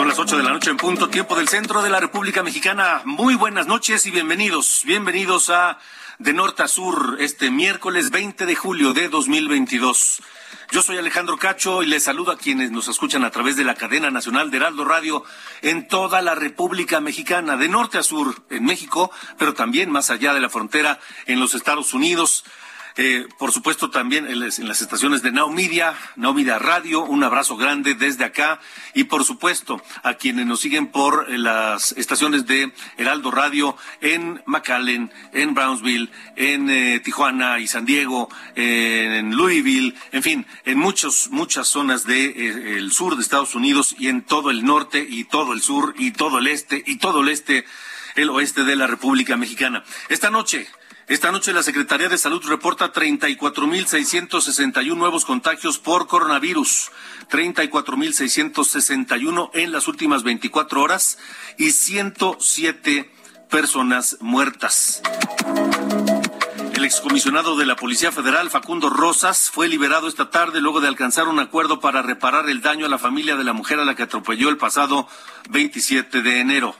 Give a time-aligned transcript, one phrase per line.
[0.00, 3.02] Son las 8 de la noche en punto, tiempo del centro de la República Mexicana.
[3.04, 4.80] Muy buenas noches y bienvenidos.
[4.86, 5.78] Bienvenidos a
[6.18, 10.22] De Norte a Sur, este miércoles 20 de julio de 2022.
[10.72, 13.74] Yo soy Alejandro Cacho y les saludo a quienes nos escuchan a través de la
[13.74, 15.22] cadena nacional de Heraldo Radio
[15.60, 20.32] en toda la República Mexicana, de norte a sur en México, pero también más allá
[20.32, 22.44] de la frontera en los Estados Unidos.
[23.02, 27.56] Eh, por supuesto, también en las, estaciones de Now Media, Now Media Radio, un abrazo
[27.56, 28.60] grande desde acá.
[28.92, 34.42] Y por supuesto, a quienes nos siguen por eh, las estaciones de Heraldo Radio en
[34.44, 41.30] McAllen, en Brownsville, en eh, Tijuana y San Diego, en Louisville, en fin, en muchos,
[41.30, 45.54] muchas zonas del de, sur de Estados Unidos y en todo el norte y todo
[45.54, 47.64] el sur y todo el este y todo el este,
[48.16, 49.84] el oeste de la República Mexicana.
[50.10, 50.68] Esta noche,
[51.10, 56.92] esta noche la Secretaría de Salud reporta 34.661 nuevos contagios por coronavirus,
[57.28, 61.18] 34.661 en las últimas 24 horas
[61.58, 63.10] y 107
[63.50, 65.02] personas muertas.
[66.74, 71.26] El excomisionado de la Policía Federal, Facundo Rosas, fue liberado esta tarde luego de alcanzar
[71.26, 74.04] un acuerdo para reparar el daño a la familia de la mujer a la que
[74.04, 75.08] atropelló el pasado
[75.50, 76.76] 27 de enero.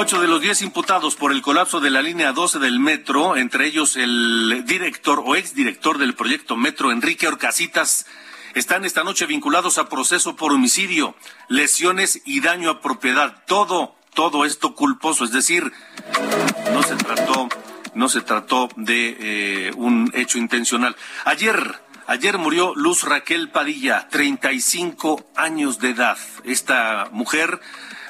[0.00, 3.66] Ocho de los diez imputados por el colapso de la línea 12 del metro, entre
[3.66, 8.06] ellos el director o exdirector del proyecto Metro, Enrique Orcasitas,
[8.54, 11.16] están esta noche vinculados a proceso por homicidio,
[11.48, 13.42] lesiones y daño a propiedad.
[13.48, 15.72] Todo, todo esto culposo, es decir,
[16.72, 17.48] no se trató,
[17.94, 20.94] no se trató de eh, un hecho intencional.
[21.24, 21.74] Ayer,
[22.06, 26.18] ayer murió Luz Raquel Padilla, 35 años de edad.
[26.44, 27.60] Esta mujer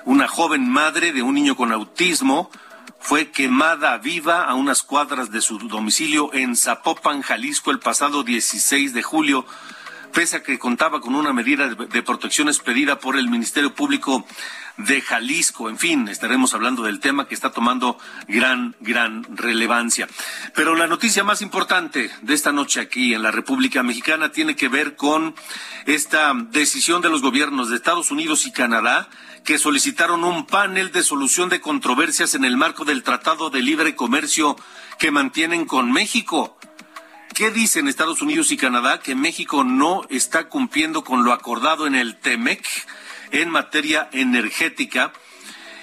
[0.05, 2.51] una joven madre de un niño con autismo
[2.99, 8.93] fue quemada viva a unas cuadras de su domicilio en Zapopan, Jalisco, el pasado 16
[8.93, 9.47] de julio,
[10.13, 14.27] pese a que contaba con una medida de protección expedida por el Ministerio Público
[14.79, 15.69] de Jalisco.
[15.69, 20.09] En fin, estaremos hablando del tema que está tomando gran, gran relevancia.
[20.55, 24.69] Pero la noticia más importante de esta noche aquí en la República Mexicana tiene que
[24.69, 25.35] ver con
[25.87, 29.09] esta decisión de los gobiernos de Estados Unidos y Canadá
[29.45, 33.95] que solicitaron un panel de solución de controversias en el marco del Tratado de Libre
[33.95, 34.57] Comercio
[34.99, 36.59] que mantienen con México.
[37.35, 39.01] ¿Qué dicen Estados Unidos y Canadá?
[39.01, 42.67] Que México no está cumpliendo con lo acordado en el TEMEC
[43.31, 45.13] en materia energética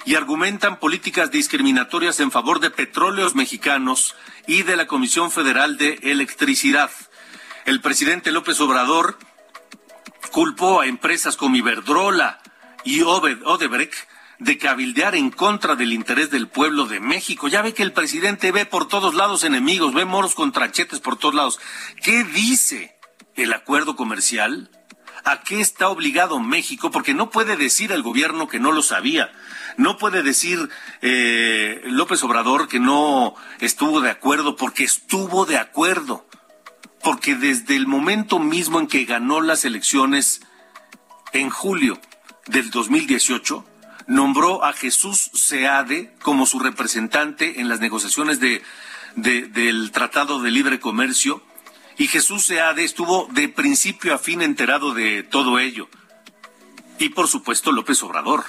[0.04, 4.14] y argumentan políticas discriminatorias en favor de petróleos mexicanos
[4.46, 6.90] y de la Comisión Federal de Electricidad.
[7.64, 9.18] El presidente López Obrador
[10.30, 12.40] culpó a empresas como Iberdrola,
[12.86, 13.94] y Odebrecht
[14.38, 17.48] de cabildear en contra del interés del pueblo de México.
[17.48, 21.34] Ya ve que el presidente ve por todos lados enemigos, ve moros contrachetes por todos
[21.34, 21.60] lados.
[22.02, 22.96] ¿Qué dice
[23.34, 24.70] el acuerdo comercial?
[25.24, 26.92] ¿A qué está obligado México?
[26.92, 29.32] Porque no puede decir el gobierno que no lo sabía.
[29.76, 30.68] No puede decir
[31.02, 36.28] eh, López Obrador que no estuvo de acuerdo, porque estuvo de acuerdo.
[37.02, 40.42] Porque desde el momento mismo en que ganó las elecciones
[41.32, 41.98] en julio
[42.46, 43.64] del 2018
[44.06, 48.62] nombró a Jesús Seade como su representante en las negociaciones de,
[49.16, 51.42] de, del Tratado de Libre Comercio
[51.98, 55.88] y Jesús Seade estuvo de principio a fin enterado de todo ello.
[56.98, 58.44] Y por supuesto López Obrador.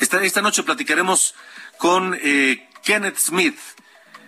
[0.00, 1.34] Esta, esta noche platicaremos
[1.78, 3.58] con eh, Kenneth Smith,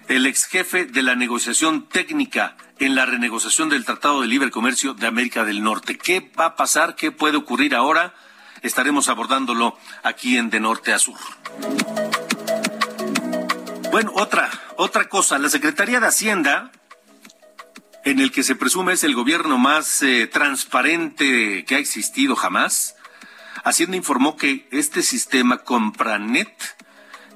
[0.09, 4.95] el ex jefe de la negociación técnica en la renegociación del Tratado de Libre Comercio
[4.95, 5.97] de América del Norte.
[5.97, 6.95] ¿Qué va a pasar?
[6.95, 8.15] ¿Qué puede ocurrir ahora?
[8.67, 11.19] Estaremos abordándolo aquí en De Norte a Sur.
[13.91, 16.71] Bueno, otra, otra cosa, la Secretaría de Hacienda
[18.07, 22.95] en el que se presume es el gobierno más eh, transparente que ha existido jamás,
[23.65, 26.55] Hacienda informó que este sistema Compranet,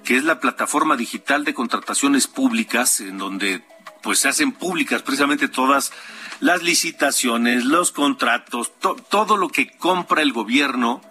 [0.04, 3.64] que es la plataforma digital de contrataciones públicas, en donde
[4.00, 5.92] pues se hacen públicas precisamente todas
[6.38, 11.02] las licitaciones, los contratos, todo lo que compra el gobierno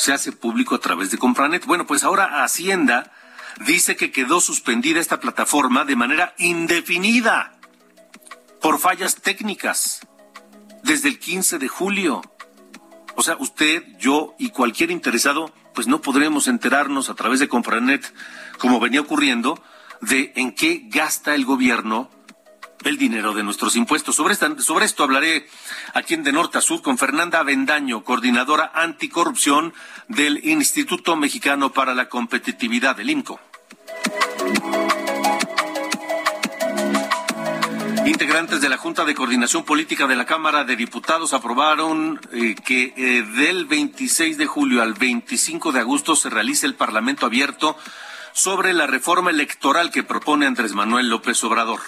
[0.00, 1.66] se hace público a través de Compranet.
[1.66, 3.12] Bueno, pues ahora Hacienda
[3.66, 7.52] dice que quedó suspendida esta plataforma de manera indefinida
[8.62, 10.00] por fallas técnicas
[10.82, 12.22] desde el 15 de julio.
[13.14, 18.14] O sea, usted, yo y cualquier interesado, pues no podremos enterarnos a través de Compranet,
[18.58, 19.62] como venía ocurriendo,
[20.00, 22.10] de en qué gasta el gobierno
[22.84, 24.16] el dinero de nuestros impuestos.
[24.16, 25.46] Sobre, esta, sobre esto hablaré
[25.94, 29.74] aquí en De Norte a Sur con Fernanda Avendaño, coordinadora anticorrupción
[30.08, 33.40] del Instituto Mexicano para la Competitividad, del IMCO.
[38.06, 42.92] Integrantes de la Junta de Coordinación Política de la Cámara de Diputados aprobaron eh, que
[42.96, 47.76] eh, del 26 de julio al 25 de agosto se realice el Parlamento abierto
[48.32, 51.80] sobre la reforma electoral que propone Andrés Manuel López Obrador.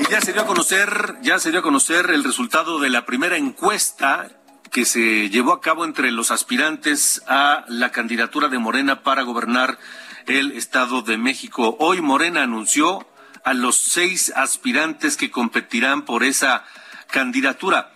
[0.00, 3.06] Y ya se dio a conocer, ya se dio a conocer el resultado de la
[3.06, 4.30] primera encuesta
[4.70, 9.78] que se llevó a cabo entre los aspirantes a la candidatura de Morena para gobernar
[10.26, 11.76] el Estado de México.
[11.78, 13.06] Hoy Morena anunció
[13.44, 16.64] a los seis aspirantes que competirán por esa
[17.10, 17.92] candidatura.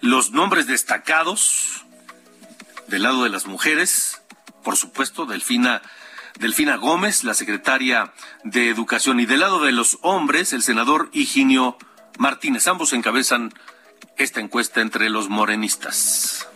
[0.00, 1.84] Los nombres destacados
[2.86, 4.22] del lado de las mujeres,
[4.64, 5.82] por supuesto, Delfina,
[6.40, 8.12] Delfina Gómez, la secretaria
[8.42, 11.76] de Educación, y del lado de los hombres, el senador Higinio
[12.18, 12.66] Martínez.
[12.66, 13.52] Ambos encabezan
[14.16, 16.48] esta encuesta entre los morenistas.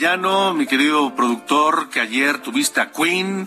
[0.00, 3.46] Arellano, mi querido productor, que ayer tuviste a Queen,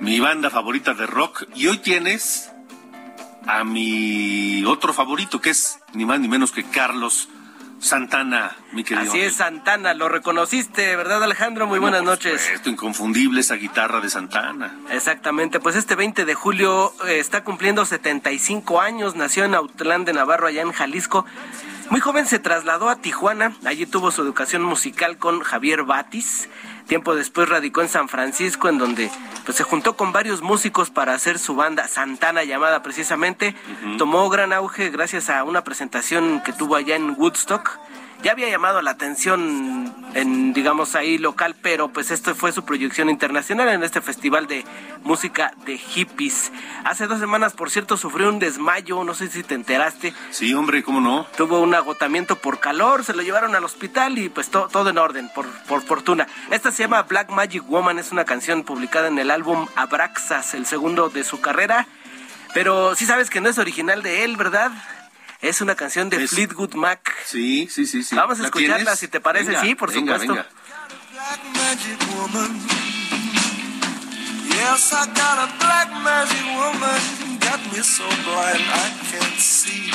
[0.00, 2.50] mi banda favorita de rock, y hoy tienes
[3.46, 7.28] a mi otro favorito, que es ni más ni menos que Carlos
[7.78, 9.12] Santana, mi querido.
[9.12, 11.68] Así es, Santana, lo reconociste, ¿verdad, Alejandro?
[11.68, 12.50] Muy buenas noches.
[12.52, 14.76] Esto inconfundible esa guitarra de Santana.
[14.90, 20.14] Exactamente, pues este 20 de julio eh, está cumpliendo 75 años, nació en Autlán de
[20.14, 21.24] Navarro, allá en Jalisco.
[21.90, 26.48] Muy joven se trasladó a Tijuana, allí tuvo su educación musical con Javier Batis.
[26.86, 29.10] Tiempo después radicó en San Francisco, en donde
[29.44, 33.54] pues, se juntó con varios músicos para hacer su banda Santana llamada precisamente.
[33.98, 37.78] Tomó gran auge gracias a una presentación que tuvo allá en Woodstock
[38.24, 43.10] ya había llamado la atención en, digamos, ahí local, pero pues esto fue su proyección
[43.10, 44.64] internacional en este festival de
[45.02, 46.50] música de hippies.
[46.86, 50.14] Hace dos semanas, por cierto, sufrió un desmayo, no sé si te enteraste.
[50.30, 51.26] Sí, hombre, ¿cómo no?
[51.36, 55.28] Tuvo un agotamiento por calor, se lo llevaron al hospital y pues todo en orden,
[55.34, 56.26] por, por fortuna.
[56.50, 60.64] Esta se llama Black Magic Woman, es una canción publicada en el álbum Abraxas, el
[60.64, 61.86] segundo de su carrera.
[62.54, 64.70] Pero sí sabes que no es original de él, ¿verdad?
[65.44, 67.14] Es una canción de Fleetwood Mac.
[67.26, 68.16] Sí, sí, sí, sí.
[68.16, 70.32] Vamos a escucharla si te parece, sí, por supuesto.
[70.32, 70.46] Venga.
[74.48, 79.90] Yes, I got a black magic woman, got me so blind I can't see.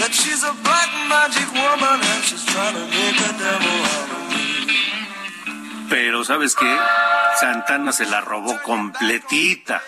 [0.00, 4.22] That she's a black magic woman and she's trying to make a devil out of
[4.30, 5.88] me.
[5.88, 6.76] Pero ¿sabes qué?
[7.38, 9.80] Santana se la robó completita.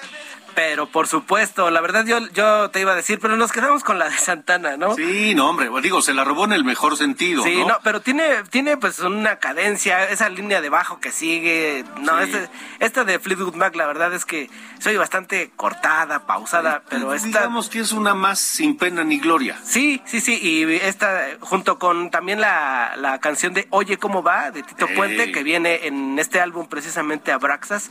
[0.54, 3.99] Pero por supuesto, la verdad yo, yo te iba a decir, pero nos quedamos con
[3.99, 4.94] la de Santana, ¿no?
[4.94, 7.42] Sí, no, hombre, digo, se la robó en el mejor sentido.
[7.42, 11.84] Sí, no, pero tiene, tiene pues una cadencia, esa línea de bajo que sigue.
[12.00, 17.12] No, este, esta de Fleetwood Mac, la verdad es que soy bastante cortada, pausada, pero
[17.12, 17.28] esta.
[17.28, 19.58] Digamos que es una más sin pena ni gloria.
[19.64, 24.50] Sí, sí, sí, y esta, junto con también la, la canción de Oye, ¿cómo va?
[24.50, 27.90] de Tito Puente, que viene en este álbum precisamente Abraxas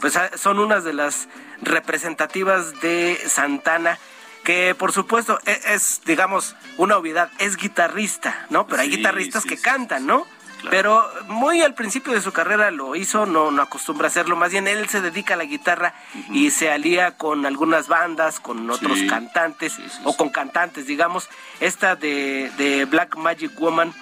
[0.00, 1.28] pues ah, son unas de las
[1.62, 3.98] representativas de Santana
[4.44, 9.58] que por supuesto e, es, digamos una obviedad es guitarrista no pero hay guitarristas que
[9.58, 10.26] cantan no
[10.68, 14.52] Pero muy al principio de su carrera lo hizo, no, no acostumbra a hacerlo, más
[14.52, 15.94] bien él se dedica a la guitarra
[16.30, 21.30] y se alía con algunas bandas, con otros cantantes o con cantantes, digamos.
[21.60, 23.94] Esta de, de Black Magic Woman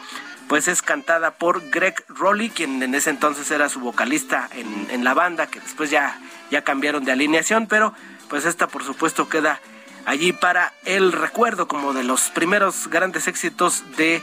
[0.48, 5.04] pues es cantada por Greg Rowley, quien en ese entonces era su vocalista en, en
[5.04, 6.18] la banda, que después ya,
[6.50, 7.94] ya cambiaron de alineación, pero
[8.28, 9.60] pues esta por supuesto queda
[10.06, 14.22] allí para el recuerdo como de los primeros grandes éxitos de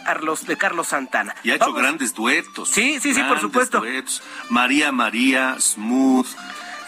[0.00, 1.34] Carlos, de Carlos Santana.
[1.42, 2.68] Y ha hecho grandes duetos.
[2.70, 3.82] Sí, sí, sí, por supuesto.
[4.48, 6.26] María María, Smooth,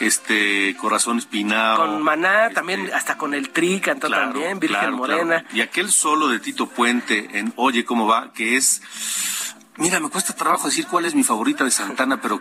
[0.01, 1.79] este Corazón Espinado.
[1.79, 5.45] Con Maná, este, también hasta con el Tri cantó también, Virgen Morena.
[5.53, 8.83] Y aquel solo de Tito Puente en Oye cómo va, que es
[9.77, 12.41] Mira, me cuesta trabajo decir cuál es mi favorita de Santana, pero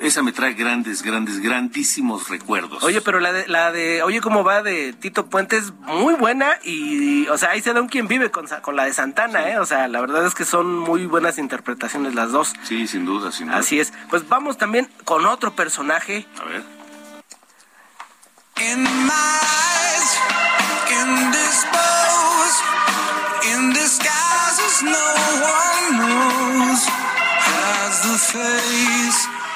[0.00, 2.82] esa me trae grandes, grandes, grandísimos recuerdos.
[2.82, 4.62] Oye, pero la de, la de Oye, ¿cómo va?
[4.62, 8.46] de Tito Puentes, muy buena y, o sea, ahí se da un quien vive con,
[8.62, 9.58] con la de Santana, ¿eh?
[9.60, 12.52] O sea, la verdad es que son muy buenas interpretaciones las dos.
[12.64, 13.58] Sí, sin duda, sin duda.
[13.58, 13.92] Así es.
[14.10, 16.26] Pues vamos también con otro personaje.
[16.40, 16.81] A ver.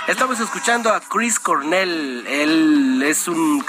[0.09, 2.27] Estamos escuchando a Chris Cornell.
[2.27, 3.65] Él es un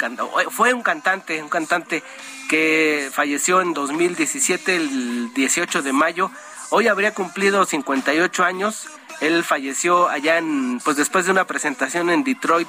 [0.51, 2.03] fue un cantante, un cantante
[2.49, 6.31] que falleció en 2017, el 18 de mayo.
[6.69, 8.87] Hoy habría cumplido 58 años.
[9.19, 12.67] Él falleció allá en, pues después de una presentación en Detroit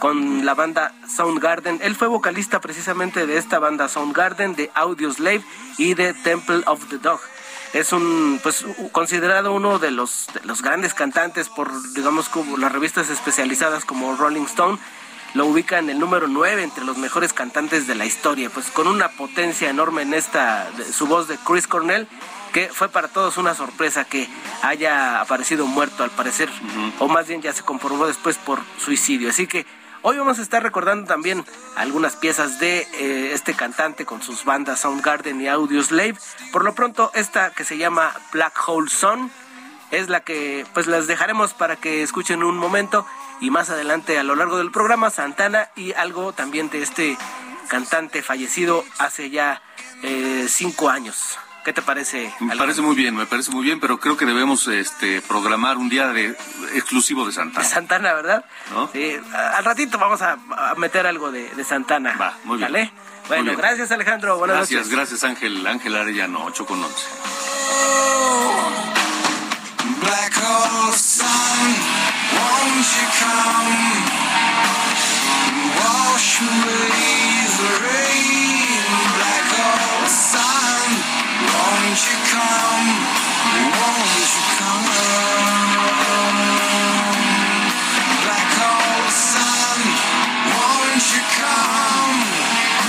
[0.00, 1.78] con la banda Soundgarden.
[1.82, 5.42] Él fue vocalista precisamente de esta banda Soundgarden, de Audioslave
[5.78, 7.20] y de Temple of the Dog
[7.72, 13.10] es un pues considerado uno de los, los grandes cantantes por digamos como las revistas
[13.10, 14.76] especializadas como Rolling Stone
[15.34, 18.88] lo ubica en el número 9 entre los mejores cantantes de la historia, pues con
[18.88, 22.08] una potencia enorme en esta su voz de Chris Cornell
[22.52, 24.28] que fue para todos una sorpresa que
[24.62, 26.48] haya aparecido muerto al parecer
[26.98, 29.30] o más bien ya se comprobó después por suicidio.
[29.30, 29.64] Así que
[30.02, 31.44] Hoy vamos a estar recordando también
[31.76, 36.14] algunas piezas de eh, este cantante con sus bandas Soundgarden y Audioslave.
[36.52, 39.30] Por lo pronto, esta que se llama Black Hole Sun
[39.90, 43.06] es la que pues las dejaremos para que escuchen un momento
[43.42, 47.18] y más adelante a lo largo del programa Santana y algo también de este
[47.68, 49.60] cantante fallecido hace ya
[50.02, 51.38] eh, cinco años.
[51.64, 52.32] ¿Qué te parece?
[52.40, 55.90] Me parece muy bien, me parece muy bien, pero creo que debemos este, programar un
[55.90, 56.36] día de,
[56.74, 57.62] exclusivo de Santana.
[57.62, 58.44] De Santana, ¿verdad?
[58.92, 60.38] Sí, al ratito vamos a,
[60.76, 62.16] meter algo de, Santana.
[62.16, 62.72] Va, muy bien.
[62.72, 62.92] ¿Vale?
[63.28, 64.96] Bueno, gracias Alejandro, buenas gracias, noches.
[64.96, 67.06] Gracias, Ángel, Ángel Arellano, 8 con 11.
[70.00, 71.26] Black hole sun,
[72.32, 74.20] won't you come?
[75.76, 77.20] Wash away
[77.56, 78.49] the rain,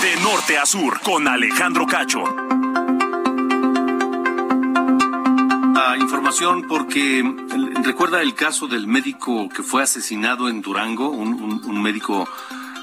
[0.02, 2.24] De norte a sur, con Alejandro Cacho.
[6.00, 7.24] información porque
[7.84, 12.28] recuerda el caso del médico que fue asesinado en Durango, un, médico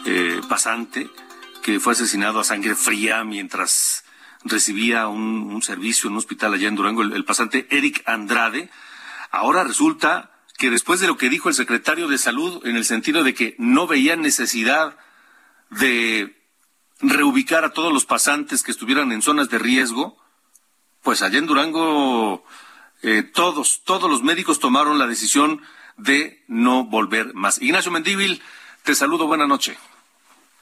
[0.04, 1.08] eh, pasante
[1.62, 4.04] que fue asesinado a sangre fría mientras
[4.44, 8.70] recibía un, servicio en un hospital allá en Durango, el, pasante Eric Andrade.
[9.30, 13.22] Ahora resulta que después de lo que dijo el secretario de Salud, en el sentido
[13.22, 14.96] de que no veía necesidad
[15.70, 16.36] de
[17.00, 20.18] reubicar a todos los pasantes que estuvieran en zonas de riesgo,
[21.02, 22.44] pues allá en Durango
[23.02, 25.62] eh, todos, todos los médicos tomaron la decisión
[25.96, 27.60] de no volver más.
[27.60, 28.42] Ignacio Mendívil,
[28.82, 29.76] te saludo, buena noche.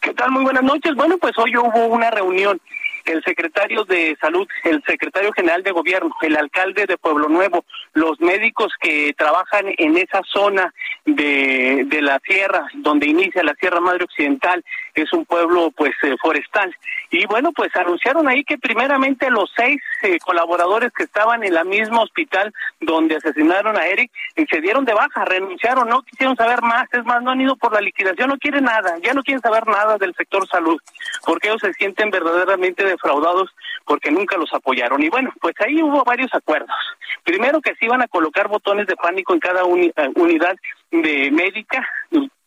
[0.00, 0.30] ¿Qué tal?
[0.30, 0.94] Muy buenas noches.
[0.94, 2.60] Bueno, pues hoy hubo una reunión
[3.06, 8.20] el secretario de Salud, el secretario general de Gobierno, el alcalde de Pueblo Nuevo, los
[8.20, 10.72] médicos que trabajan en esa zona
[11.04, 14.64] de, de la sierra, donde inicia la Sierra Madre Occidental,
[15.02, 16.74] es un pueblo pues eh, forestal.
[17.10, 21.64] Y bueno, pues anunciaron ahí que primeramente los seis eh, colaboradores que estaban en la
[21.64, 26.62] misma hospital donde asesinaron a Eric eh, se dieron de baja, renunciaron, no quisieron saber
[26.62, 29.40] más, es más, no han ido por la liquidación, no quieren nada, ya no quieren
[29.40, 30.80] saber nada del sector salud,
[31.24, 33.50] porque ellos se sienten verdaderamente defraudados
[33.84, 35.02] porque nunca los apoyaron.
[35.02, 36.76] Y bueno, pues ahí hubo varios acuerdos.
[37.24, 40.56] Primero que se iban a colocar botones de pánico en cada unidad
[40.90, 41.86] de médica,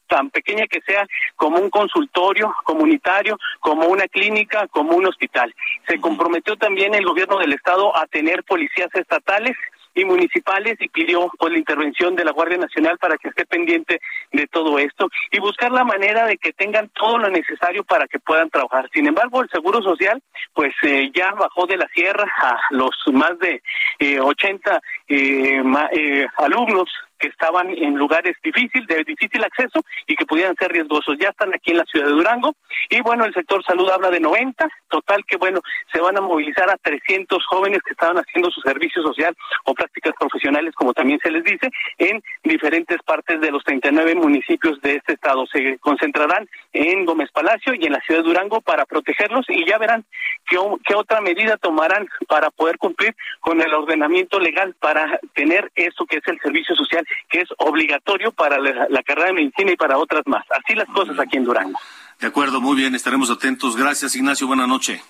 [0.10, 5.56] tan pequeña que sea, como un consultorio comunitario, como una clínica, como un hospital.
[5.88, 9.56] Se comprometió también el gobierno del estado a tener policías estatales
[9.96, 14.02] y municipales y pidió pues, la intervención de la Guardia Nacional para que esté pendiente
[14.32, 18.20] de todo esto y buscar la manera de que tengan todo lo necesario para que
[18.20, 18.90] puedan trabajar.
[18.94, 20.22] Sin embargo, el Seguro Social
[20.54, 23.62] pues eh, ya bajó de la sierra a los más de
[24.00, 26.90] eh, 80 eh, eh, alumnos
[27.20, 31.18] que estaban en lugares difíciles, de difícil acceso y que pudieran ser riesgosos.
[31.20, 32.56] Ya están aquí en la ciudad de Durango
[32.90, 35.62] y bueno, el sector salud habla de 90, total que bueno,
[35.92, 39.36] se van a movilizar a 300 jóvenes que estaban haciendo su servicio social
[39.66, 44.80] o prácticas profesionales, como también se les dice, en diferentes partes de los 39 municipios
[44.82, 45.46] de este estado.
[45.48, 49.78] Se concentrarán en Gómez Palacio y en la ciudad de Durango para protegerlos y ya
[49.78, 50.06] verán
[50.48, 56.06] qué, qué otra medida tomarán para poder cumplir con el ordenamiento legal para tener eso
[56.06, 59.98] que es el servicio social, que es obligatorio para la, carrera de medicina y para
[59.98, 60.46] otras más.
[60.52, 61.80] Así las cosas aquí en Durango.
[62.20, 63.76] De acuerdo, muy bien, estaremos atentos.
[63.76, 64.48] Gracias, Ignacio.
[64.48, 65.02] Buenas noches.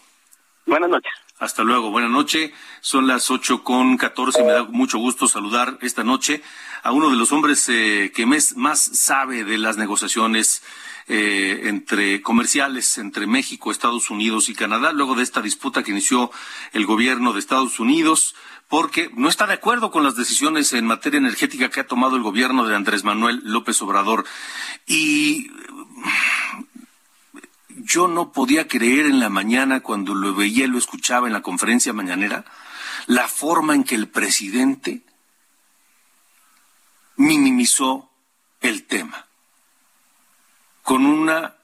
[0.65, 1.11] Buenas noches.
[1.39, 2.51] Hasta luego, buenas noches.
[2.81, 4.43] Son las ocho con catorce.
[4.43, 6.43] Me da mucho gusto saludar esta noche
[6.83, 10.61] a uno de los hombres eh, que más sabe de las negociaciones
[11.11, 16.29] eh, entre comerciales entre México, Estados Unidos y Canadá, luego de esta disputa que inició
[16.71, 18.35] el gobierno de Estados Unidos,
[18.69, 22.21] porque no está de acuerdo con las decisiones en materia energética que ha tomado el
[22.21, 24.25] gobierno de Andrés Manuel López Obrador.
[24.85, 25.51] Y
[27.67, 31.41] yo no podía creer en la mañana cuando lo veía y lo escuchaba en la
[31.41, 32.45] conferencia mañanera,
[33.07, 35.01] la forma en que el presidente
[37.15, 38.11] minimizó
[38.61, 39.25] el tema
[40.83, 41.55] con una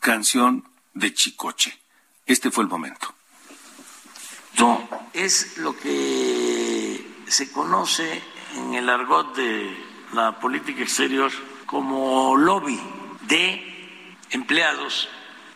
[0.00, 1.78] canción de Chicoche.
[2.26, 3.14] Este fue el momento.
[4.58, 8.22] No, es lo que se conoce
[8.56, 9.76] en el argot de
[10.12, 11.32] la política exterior
[11.66, 12.80] como lobby
[13.22, 15.08] de empleados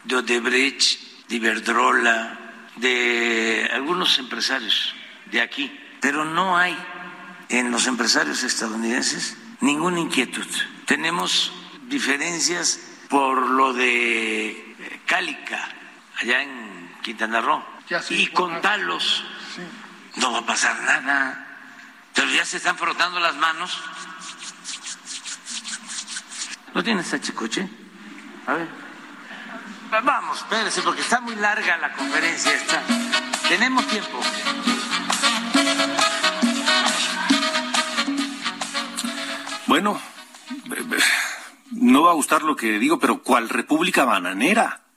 [0.05, 2.39] de Odebrecht, de Iberdrola,
[2.77, 4.95] de algunos empresarios
[5.27, 5.71] de aquí.
[6.01, 6.77] Pero no hay
[7.49, 10.47] en los empresarios estadounidenses ninguna inquietud.
[10.87, 11.53] Tenemos
[11.89, 14.77] diferencias por lo de
[15.07, 15.69] Cálica,
[16.17, 17.78] allá en Quintana Roo.
[18.11, 19.25] Y con Talos
[20.17, 21.47] no va a pasar nada.
[22.15, 23.79] Pero ya se están frotando las manos.
[26.75, 27.69] ¿No tienes a Chicoche?
[28.47, 28.69] A ver.
[29.91, 32.83] Vamos, espérese, porque está muy larga la conferencia esta.
[33.49, 34.21] Tenemos tiempo.
[39.67, 40.01] Bueno,
[41.71, 44.88] no va a gustar lo que digo, pero ¿cuál república bananera?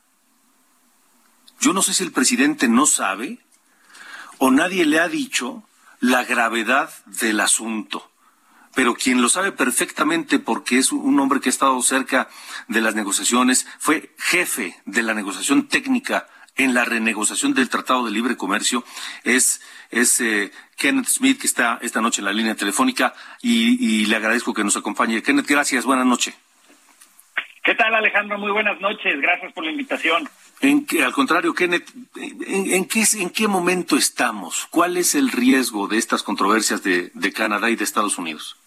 [1.61, 3.37] Yo no sé si el presidente no sabe
[4.39, 5.63] o nadie le ha dicho
[5.99, 8.09] la gravedad del asunto.
[8.73, 12.29] Pero quien lo sabe perfectamente porque es un hombre que ha estado cerca
[12.67, 18.11] de las negociaciones, fue jefe de la negociación técnica en la renegociación del Tratado de
[18.11, 18.83] Libre Comercio,
[19.23, 24.05] es, es eh, Kenneth Smith, que está esta noche en la línea telefónica, y, y
[24.07, 25.21] le agradezco que nos acompañe.
[25.21, 26.35] Kenneth, gracias, buenas noches.
[27.63, 28.39] ¿Qué tal, Alejandro?
[28.39, 29.21] Muy buenas noches.
[29.21, 30.27] Gracias por la invitación.
[30.61, 34.67] En que, al contrario, Kenneth, ¿en, qué, ¿en qué momento estamos?
[34.69, 38.57] ¿Cuál es el riesgo de estas controversias de, de Canadá y de Estados Unidos?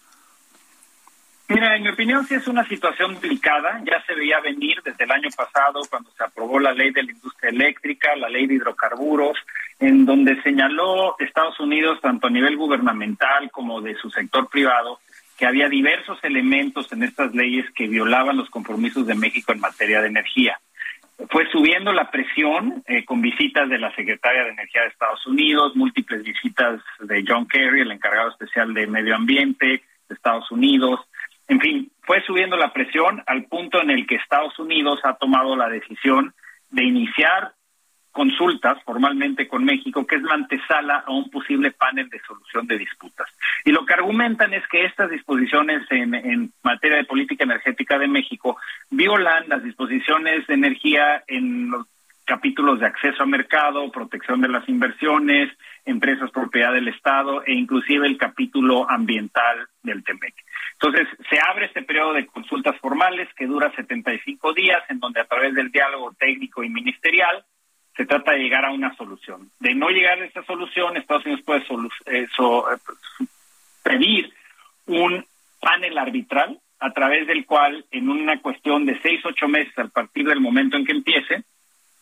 [1.46, 3.80] Mira, en mi opinión sí es una situación delicada.
[3.85, 7.12] Ya se veía venir desde el año pasado cuando se aprobó la ley de la
[7.12, 9.37] industria eléctrica, la ley de hidrocarburos,
[9.78, 14.98] en donde señaló Estados Unidos, tanto a nivel gubernamental como de su sector privado,
[15.37, 20.00] que había diversos elementos en estas leyes que violaban los compromisos de México en materia
[20.00, 20.59] de energía.
[21.31, 25.77] Fue subiendo la presión eh, con visitas de la secretaria de Energía de Estados Unidos,
[25.77, 29.66] múltiples visitas de John Kerry, el encargado especial de Medio Ambiente
[30.09, 31.00] de Estados Unidos.
[31.46, 35.57] En fin, fue subiendo la presión al punto en el que Estados Unidos ha tomado
[35.57, 36.35] la decisión
[36.70, 37.53] de iniciar
[38.14, 42.79] consultas formalmente con México, que es la antesala a un posible panel de solución de
[42.79, 43.29] disputas.
[43.64, 48.57] Y lo que argumentan es que estas disposiciones en, materia de política energética de México
[48.88, 51.87] violan las disposiciones de energía en los
[52.24, 55.50] capítulos de acceso a mercado, protección de las inversiones,
[55.85, 60.35] empresas propiedad del Estado e inclusive el capítulo ambiental del TEMEC.
[60.74, 65.27] Entonces, se abre este periodo de consultas formales que dura 75 días, en donde a
[65.27, 67.44] través del diálogo técnico y ministerial
[67.96, 69.50] se trata de llegar a una solución.
[69.61, 71.61] De no llegar a esa solución, Estados Unidos puede
[72.07, 73.26] eh, eh,
[73.83, 74.33] pedir
[74.87, 75.24] un
[75.61, 80.26] panel arbitral a través del cual, en una cuestión de seis, ocho meses a partir
[80.26, 81.44] del momento en que empiece,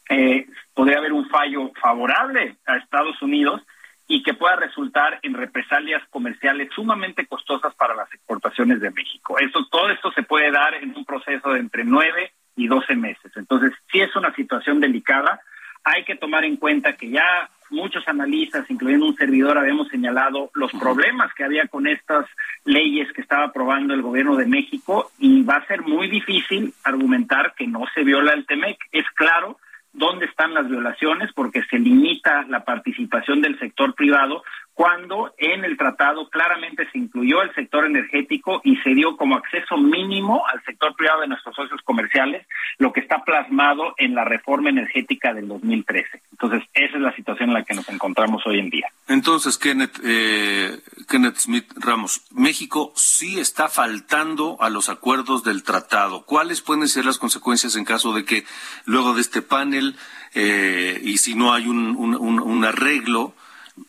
[0.09, 3.63] eh, podría haber un fallo favorable a Estados Unidos
[4.09, 9.39] y que pueda resultar en represalias comerciales sumamente costosas para las exportaciones de México.
[9.39, 13.33] Eso, todo esto se puede dar en un proceso de entre nueve y doce meses.
[13.37, 15.41] Entonces, sí es una situación delicada
[15.85, 20.71] hay que tomar en cuenta que ya muchos analistas, incluyendo un servidor, habíamos señalado los
[20.73, 22.27] problemas que había con estas
[22.65, 27.55] leyes que estaba aprobando el gobierno de México y va a ser muy difícil argumentar
[27.57, 28.79] que no se viola el TEMEC.
[28.93, 29.59] Es claro
[29.93, 34.43] dónde están las violaciones porque se limita la participación del sector privado
[34.75, 39.77] cuando en el tratado claramente se incluyó el sector energético y se dio como acceso
[39.77, 42.47] mínimo al sector privado de nuestros socios comerciales,
[42.79, 46.23] lo que está plasmado en la reforma energética del 2013.
[46.33, 48.89] Entonces, esa es la situación en la que nos encontramos hoy en día.
[49.09, 56.25] Entonces, Kenneth, eh, Kenneth Smith Ramos, México sí está faltando a los acuerdos del tratado.
[56.25, 58.45] ¿Cuáles pueden ser las consecuencias en caso de que
[58.87, 59.97] luego de este panel
[60.35, 63.35] eh, y si no hay un, un arreglo,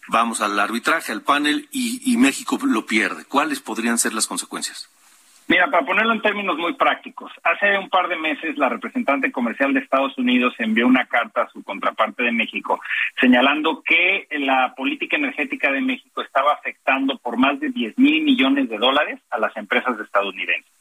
[0.07, 3.25] vamos al arbitraje, al panel y, México lo pierde.
[3.25, 4.89] ¿Cuáles podrían ser las consecuencias?
[5.47, 9.73] Mira, para ponerlo en términos muy prácticos, hace un par de meses la representante comercial
[9.73, 12.79] de Estados Unidos envió una carta a su contraparte de México
[13.19, 18.69] señalando que la política energética de México estaba afectando por más de 10 mil millones
[18.69, 20.71] de dólares a las empresas estadounidenses.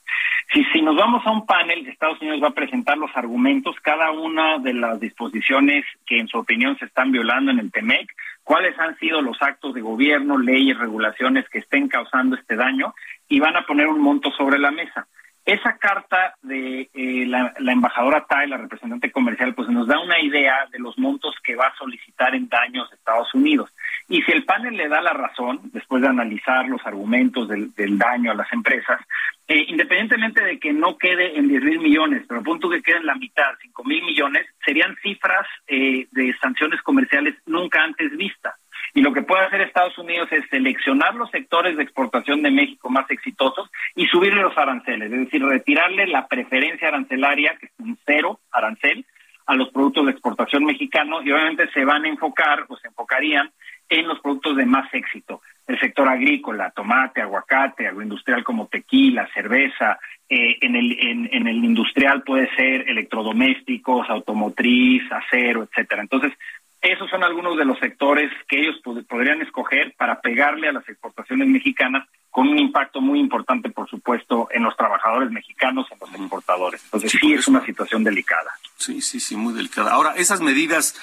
[0.53, 4.11] Si, si nos vamos a un panel, Estados Unidos va a presentar los argumentos, cada
[4.11, 8.12] una de las disposiciones que en su opinión se están violando en el TEMEC,
[8.45, 12.95] cuáles han sido los actos de gobierno, leyes, regulaciones que estén causando este daño
[13.29, 15.07] y van a poner un monto sobre la mesa.
[15.45, 20.67] Esa carta de eh, la, embajadora Tai, la representante comercial, pues nos da una idea
[20.71, 23.69] de los montos que va a solicitar en daños Estados Unidos.
[24.09, 28.31] Y si el panel le da la razón, después de analizar los argumentos del, daño
[28.31, 29.01] a las empresas,
[29.49, 33.07] eh, independientemente de que no quede en 10 mil millones, pero punto que quede en
[33.07, 38.55] la mitad, 5 mil millones, serían cifras eh, de sanciones comerciales nunca antes vistas.
[38.95, 42.91] Y lo que puede hacer Estados Unidos es seleccionar los sectores de exportación de México
[42.91, 47.99] más exitosos y subirle los aranceles, es decir, retirarle la preferencia arancelaria, que es un
[48.05, 49.07] cero arancel,
[49.47, 53.51] a los productos de exportación mexicanos y obviamente se van a enfocar o se enfocarían
[53.89, 55.43] en los productos de más éxito.
[55.67, 60.97] El sector agrícola, tomate, aguacate, agroindustrial como tequila, cerveza, eh, en, el,
[61.31, 66.03] en, el industrial puede ser electrodomésticos, automotriz, acero, etcétera.
[66.03, 66.33] Entonces,
[66.83, 68.77] esos son algunos de los sectores que ellos
[69.09, 74.49] podrían escoger para pegarle a las exportaciones mexicanas con un impacto muy importante, por supuesto,
[74.51, 76.83] en los trabajadores mexicanos, en los exportadores.
[76.85, 78.51] Entonces sí, es una situación delicada.
[78.77, 79.92] Sí, sí, sí, muy delicada.
[79.92, 80.95] Ahora, ¿esas medidas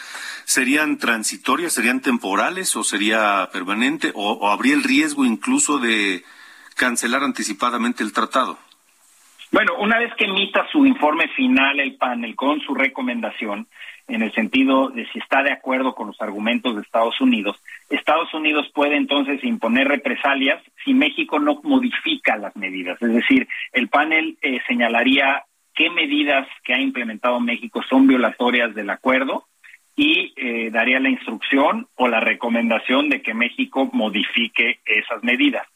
[0.44, 6.24] serían transitorias, serían temporales o sería permanente o, o habría el riesgo incluso de
[6.76, 8.58] cancelar anticipadamente el tratado?
[9.52, 13.68] Bueno, una vez que emita su informe final el panel con su recomendación,
[14.10, 18.34] en el sentido de si está de acuerdo con los argumentos de Estados Unidos, Estados
[18.34, 23.02] Unidos puede entonces imponer represalias si México no modifica las medidas.
[23.02, 25.44] Es decir, el panel eh, señalaría
[25.74, 29.46] qué medidas que ha implementado México son violatorias del acuerdo
[29.96, 35.68] y eh, daría la instrucción o la recomendación de que México modifique esas medidas.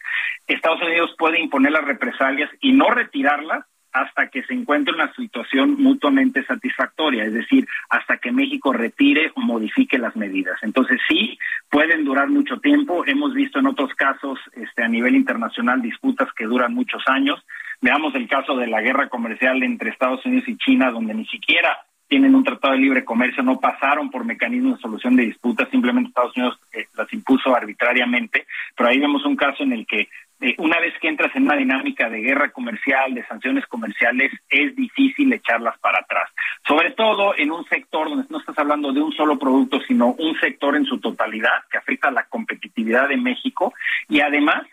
[0.48, 5.76] Estados Unidos puede imponer las represalias y no retirarlas hasta que se encuentre una situación
[5.82, 10.58] mutuamente satisfactoria, es decir, hasta que México retire o modifique las medidas.
[10.64, 11.38] Entonces sí,
[11.70, 13.06] pueden durar mucho tiempo.
[13.06, 17.46] Hemos visto en otros casos este, a nivel internacional disputas que duran muchos años.
[17.82, 21.78] Veamos el caso de la guerra comercial entre Estados Unidos y China, donde ni siquiera
[22.08, 26.10] tienen un tratado de libre comercio, no pasaron por mecanismos de solución de disputas, simplemente
[26.10, 30.10] Estados Unidos eh, las impuso arbitrariamente, pero ahí vemos un caso en el que
[30.44, 34.76] eh, una vez que entras en una dinámica de guerra comercial, de sanciones comerciales, es
[34.76, 36.30] difícil echarlas para atrás.
[36.68, 40.38] Sobre todo en un sector donde no estás hablando de un solo producto, sino un
[40.42, 43.74] sector en su totalidad que afecta a la competitividad de México
[44.10, 44.64] y además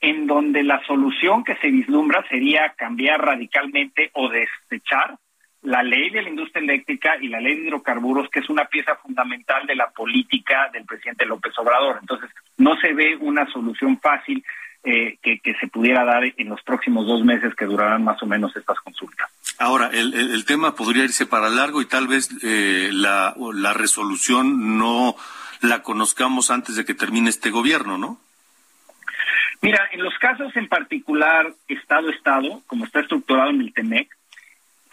[0.00, 5.18] en donde la solución que se vislumbra sería cambiar radicalmente o desechar
[5.60, 8.94] la ley de la industria eléctrica y la ley de hidrocarburos, que es una pieza
[8.94, 11.98] fundamental de la política del presidente López Obrador.
[12.00, 14.42] Entonces, no se ve una solución fácil
[14.90, 18.56] eh, que, se pudiera dar en los próximos dos meses que durarán más o menos
[18.56, 19.28] estas consultas.
[19.58, 25.14] Ahora, el, tema podría irse para largo y tal vez eh, la, la resolución no
[25.60, 28.18] la conozcamos antes de que termine este gobierno, ¿no?
[29.60, 34.08] Mira, en los casos en particular Estado-Estado, como está estructurado en el TEMEC,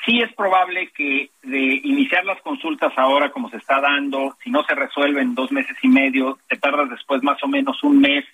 [0.06, 4.64] sí es probable que de iniciar las consultas ahora como se está dando, si no
[4.64, 8.26] se resuelve en dos meses y medio, te tardas después más o menos un mes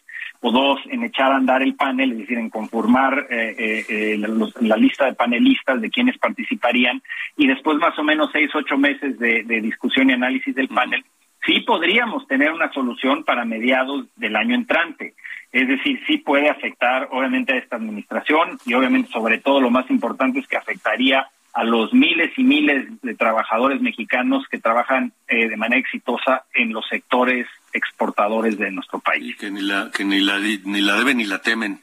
[0.41, 4.17] o dos en echar a andar el panel, es decir, en conformar eh, eh, eh
[4.17, 7.01] la, lista de panelistas de quienes participarían
[7.37, 11.05] y después más o menos seis, ocho meses de, discusión y análisis del panel,
[11.45, 15.13] sí podríamos tener una solución para mediados del año entrante.
[15.51, 19.89] Es decir, sí puede afectar obviamente a esta administración y obviamente sobre todo lo más
[19.91, 25.49] importante es que afectaría a los miles y miles de trabajadores mexicanos que trabajan eh,
[25.49, 29.35] de manera exitosa en los sectores exportadores de nuestro país.
[29.37, 31.81] que ni la, que ni la, ni la deben ni la temen.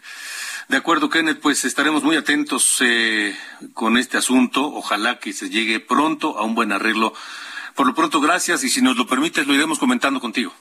[0.69, 3.35] De acuerdo, Kenneth, pues estaremos muy atentos eh,
[3.73, 4.67] con este asunto.
[4.67, 7.15] Ojalá que se llegue pronto a un buen arreglo.
[7.75, 10.55] Por lo pronto, gracias y si nos lo permites, lo iremos comentando contigo.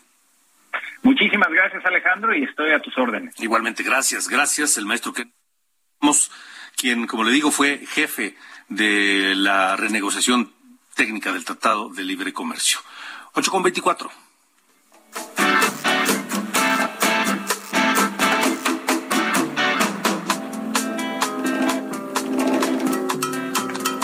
[1.04, 3.34] Muchísimas gracias, Alejandro, y estoy a tus órdenes.
[3.40, 4.78] Igualmente, gracias, gracias.
[4.78, 5.26] El maestro que
[6.76, 8.36] quien, como le digo, fue jefe
[8.70, 10.52] de la renegociación
[10.96, 12.80] técnica del Tratado de Libre Comercio.
[13.34, 14.10] 8 con 24.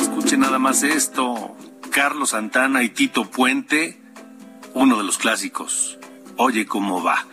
[0.01, 1.55] Escuche nada más esto.
[1.91, 4.01] Carlos Santana y Tito Puente,
[4.73, 5.99] uno de los clásicos.
[6.37, 7.25] Oye cómo va.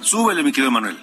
[0.00, 0.98] Súbele, mi querido Manuel.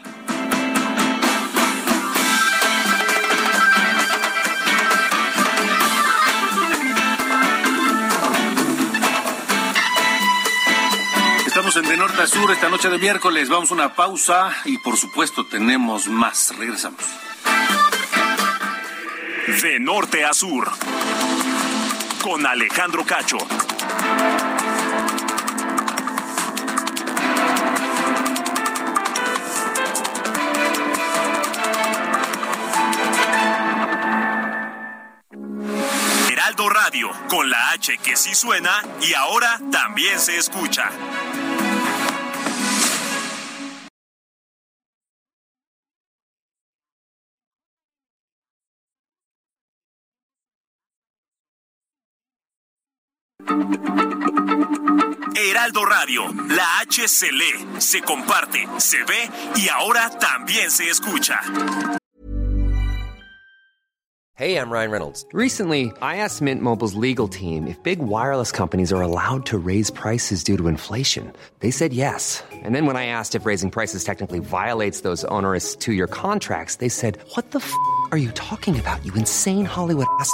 [12.00, 13.50] Norte a Sur esta noche de miércoles.
[13.50, 16.56] Vamos a una pausa y por supuesto tenemos más.
[16.58, 17.04] Regresamos.
[19.62, 20.72] De Norte a Sur.
[22.22, 23.38] Con Alejandro Cacho.
[36.32, 40.90] Heraldo Radio, con la H que sí suena y ahora también se escucha.
[55.60, 56.24] Heraldo Radio,
[56.56, 61.38] la H se lee, se comparte, se ve y ahora también se escucha.
[64.36, 65.26] Hey, I'm Ryan Reynolds.
[65.34, 69.92] Recently, I asked Mint Mobile's legal team if big wireless companies are allowed to raise
[69.92, 71.34] prices due to inflation.
[71.60, 72.42] They said yes.
[72.64, 76.78] And then when I asked if raising prices technically violates those onerous two year contracts,
[76.78, 77.74] they said, What the f
[78.14, 80.34] are you talking about, you insane Hollywood ass?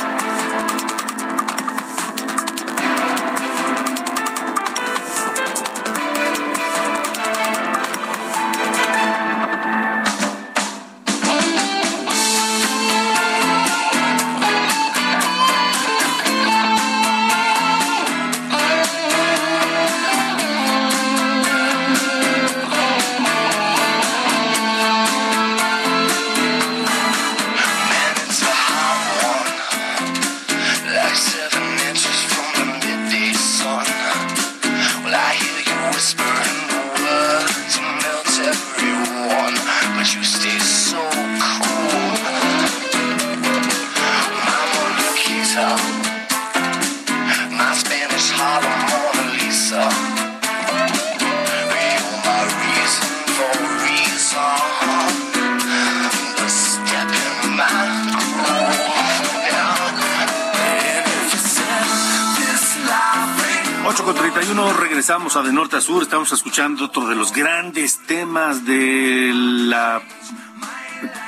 [65.81, 66.03] Sur.
[66.03, 70.01] Estamos escuchando otro de los grandes temas de la,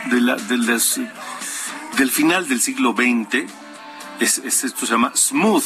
[0.05, 0.39] del,
[2.11, 3.49] final del siglo XX.
[4.19, 5.63] Es, esto se llama Smooth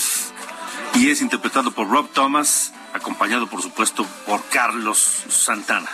[0.95, 5.89] y es interpretado por Rob Thomas, acompañado por supuesto por Carlos Santana.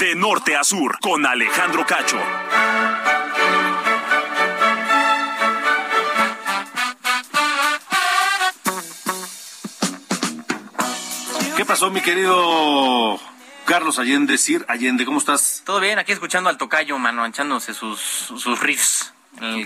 [0.00, 2.18] De norte a sur, con Alejandro Cacho.
[11.54, 13.20] ¿Qué pasó, mi querido
[13.66, 14.38] Carlos Allende?
[14.38, 15.60] Sir Allende, ¿cómo estás?
[15.66, 19.12] Todo bien, aquí escuchando al tocayo, mano, anchándose sus, sus riffs.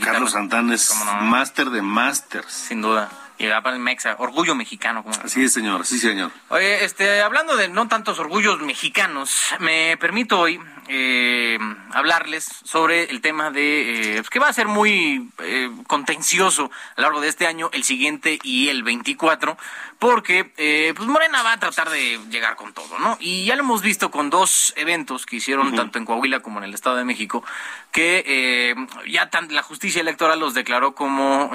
[0.03, 2.53] Carlos Santana es máster de masters.
[2.53, 3.09] Sin duda.
[3.39, 3.47] Y
[3.79, 5.03] Mexa, orgullo mexicano.
[5.03, 6.31] Como así es, señor, sí, señor.
[6.49, 11.59] Oye, este, hablando de no tantos orgullos mexicanos, me permito hoy eh,
[11.93, 17.01] hablarles sobre el tema de eh, pues, que va a ser muy eh, contencioso a
[17.01, 19.57] lo largo de este año, el siguiente y el 24,
[19.99, 23.17] porque eh, pues Morena va a tratar de llegar con todo, ¿no?
[23.21, 26.65] Y ya lo hemos visto con dos eventos que hicieron tanto en Coahuila como en
[26.65, 27.45] el Estado de México,
[27.91, 28.75] que
[29.09, 31.51] ya tan, la justicia electoral los declaró como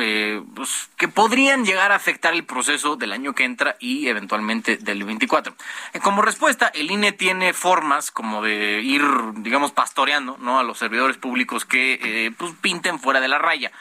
[0.56, 5.04] pues, que podrían llegar a afectar el proceso del año que entra y eventualmente del
[5.04, 5.54] 24.
[5.94, 9.04] Eh, como respuesta, el INE tiene formas como de ir,
[9.36, 10.60] digamos, pastoreando ¿no?
[10.60, 13.72] a los servidores públicos que eh, pues, pinten fuera de la raya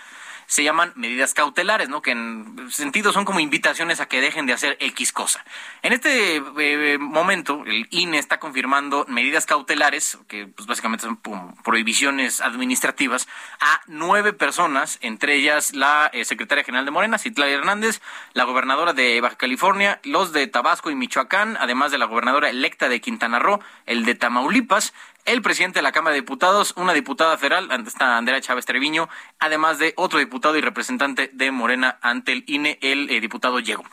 [0.49, 2.01] se llaman medidas cautelares, ¿no?
[2.01, 5.45] Que en sentido son como invitaciones a que dejen de hacer X cosa.
[5.83, 11.19] En este eh, momento, el INE está confirmando medidas cautelares, que pues básicamente son
[11.63, 13.29] prohibiciones administrativas,
[13.61, 18.01] a nueve personas, entre ellas la eh, secretaria general de Morena, Citlali Hernández,
[18.33, 22.89] la gobernadora de Baja California, los de Tabasco y Michoacán, además de la gobernadora electa
[22.89, 24.95] de Quintana Roo, el de Tamaulipas,
[25.27, 29.79] el presidente de la Cámara de Diputados, una diputada federal, está Andrea Chávez Treviño, además
[29.79, 33.85] de otro diputado y representante de Morena ante el INE, el eh, diputado Diego.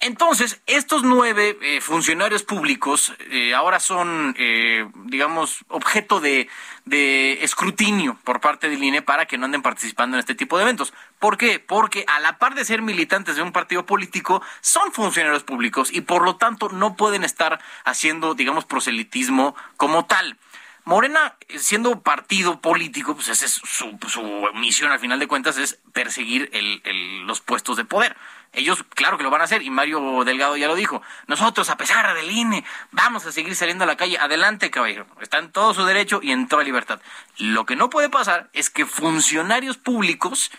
[0.00, 4.34] Entonces, estos nueve eh, funcionarios públicos eh, ahora son,
[5.04, 6.48] digamos, objeto de,
[6.86, 10.62] de escrutinio por parte del INE para que no anden participando en este tipo de
[10.62, 10.94] eventos.
[11.18, 11.58] ¿Por qué?
[11.58, 16.00] Porque a la par de ser militantes de un partido político, son funcionarios públicos y
[16.00, 20.38] por lo tanto no pueden estar haciendo, digamos, proselitismo como tal.
[20.84, 23.98] Morena, siendo partido político, pues esa es su,
[24.54, 26.50] misión al final de cuentas, es perseguir
[27.24, 28.16] los puestos de poder.
[28.52, 31.02] Ellos, claro que lo van a hacer, y Mario Delgado ya lo dijo.
[31.28, 34.18] Nosotros, a pesar del INE, vamos a seguir saliendo a la calle.
[34.18, 35.06] Adelante, caballero.
[35.20, 37.00] Está en todo su derecho y en toda libertad.
[37.38, 40.50] Lo que no puede pasar es que funcionarios públicos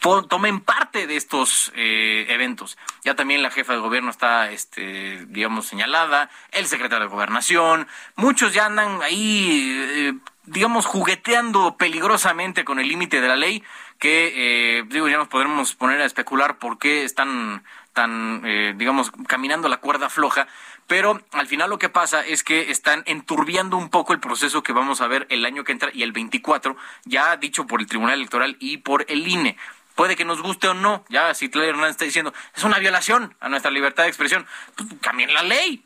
[0.00, 2.78] tomen parte de estos eh, eventos.
[3.04, 8.54] Ya también la jefa de gobierno está, este, digamos, señalada, el secretario de gobernación, muchos
[8.54, 13.62] ya andan ahí, eh, digamos, jugueteando peligrosamente con el límite de la ley,
[13.98, 18.42] que, eh, digo, ya nos podremos poner a especular por qué están tan,
[18.78, 20.46] digamos, caminando la cuerda floja,
[20.86, 24.72] pero al final lo que pasa es que están enturbiando un poco el proceso que
[24.72, 28.14] vamos a ver el año que entra y el 24, ya dicho por el Tribunal
[28.14, 29.56] Electoral y por el INE
[29.98, 31.04] puede que nos guste o no.
[31.08, 34.88] Ya si Claudia Hernández está diciendo, es una violación a nuestra libertad de expresión, pues
[35.00, 35.84] cambien la ley.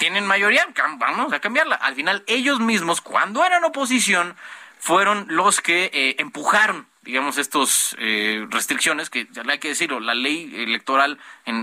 [0.00, 0.66] Tienen mayoría,
[0.98, 1.76] vamos a cambiarla.
[1.76, 4.34] Al final, ellos mismos, cuando eran oposición,
[4.80, 10.52] fueron los que eh, empujaron digamos, estas eh, restricciones, que hay que decirlo, la ley
[10.56, 11.18] electoral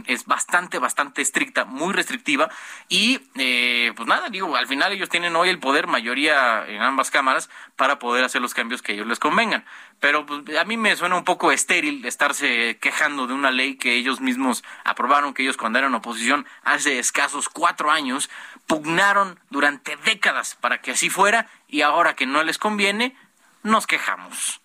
[0.07, 2.49] es bastante, bastante estricta, muy restrictiva,
[2.87, 7.11] y eh, pues nada, digo, al final ellos tienen hoy el poder, mayoría en ambas
[7.11, 9.65] cámaras, para poder hacer los cambios que ellos les convengan.
[9.99, 13.95] Pero pues, a mí me suena un poco estéril estarse quejando de una ley que
[13.95, 18.29] ellos mismos aprobaron, que ellos cuando eran oposición hace escasos cuatro años,
[18.65, 23.15] pugnaron durante décadas para que así fuera, y ahora que no les conviene,
[23.61, 24.62] nos quejamos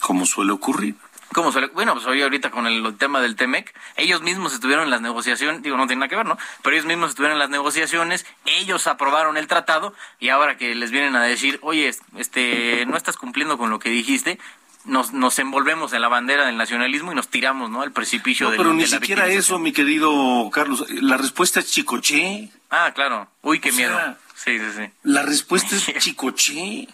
[0.00, 0.94] como suele ocurrir.
[1.32, 4.90] Como suele, bueno, pues hoy ahorita con el, tema del TEMEC, ellos mismos estuvieron en
[4.90, 6.38] las negociaciones, digo, no tiene nada que ver, ¿no?
[6.62, 10.90] Pero ellos mismos estuvieron en las negociaciones, ellos aprobaron el tratado y ahora que les
[10.90, 14.38] vienen a decir, oye, este, no estás cumpliendo con lo que dijiste,
[14.86, 17.82] nos, nos envolvemos en la bandera del nacionalismo y nos tiramos, ¿no?
[17.82, 20.86] Al precipicio no, Pero ni siquiera eso, mi querido Carlos.
[20.90, 22.50] La respuesta es chicoché.
[22.70, 23.28] Ah, claro.
[23.42, 23.98] Uy, qué miedo.
[24.34, 24.90] sí, sí, sí.
[25.02, 26.88] La respuesta es chicoché.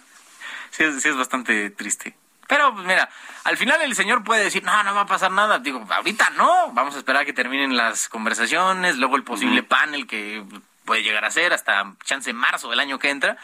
[0.71, 2.15] Sí, sí, es bastante triste.
[2.53, 3.09] Pero, pues mira,
[3.45, 5.57] al final el señor puede decir, no, no va a pasar nada.
[5.57, 10.05] Digo, ahorita no, vamos a esperar a que terminen las conversaciones, luego el posible panel
[10.05, 10.43] que
[10.85, 13.37] puede llegar a ser hasta chance marzo del año que entra.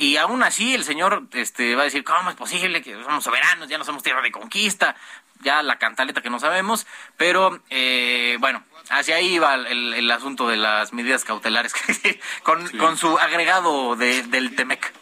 [0.00, 3.68] Y aún así el señor este, va a decir, ¿cómo es posible que somos soberanos,
[3.68, 4.96] ya no somos tierra de conquista?
[5.42, 10.56] Ya la cantaleta que no sabemos, pero eh, bueno, hacia ahí va el, asunto de
[10.56, 11.72] las medidas cautelares
[12.42, 14.92] con, con su agregado de, del TEMEC.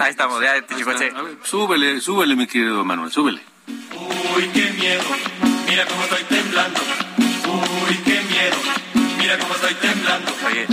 [0.00, 0.74] Ahí estamos, ya te
[1.42, 3.42] Súbele, súbele, mi querido Manuel, súbele.
[3.66, 5.02] Uy, qué miedo,
[5.68, 6.80] mira cómo estoy temblando.
[7.18, 8.56] Uy, qué miedo,
[9.18, 10.32] mira cómo estoy temblando.
[10.46, 10.66] Oye,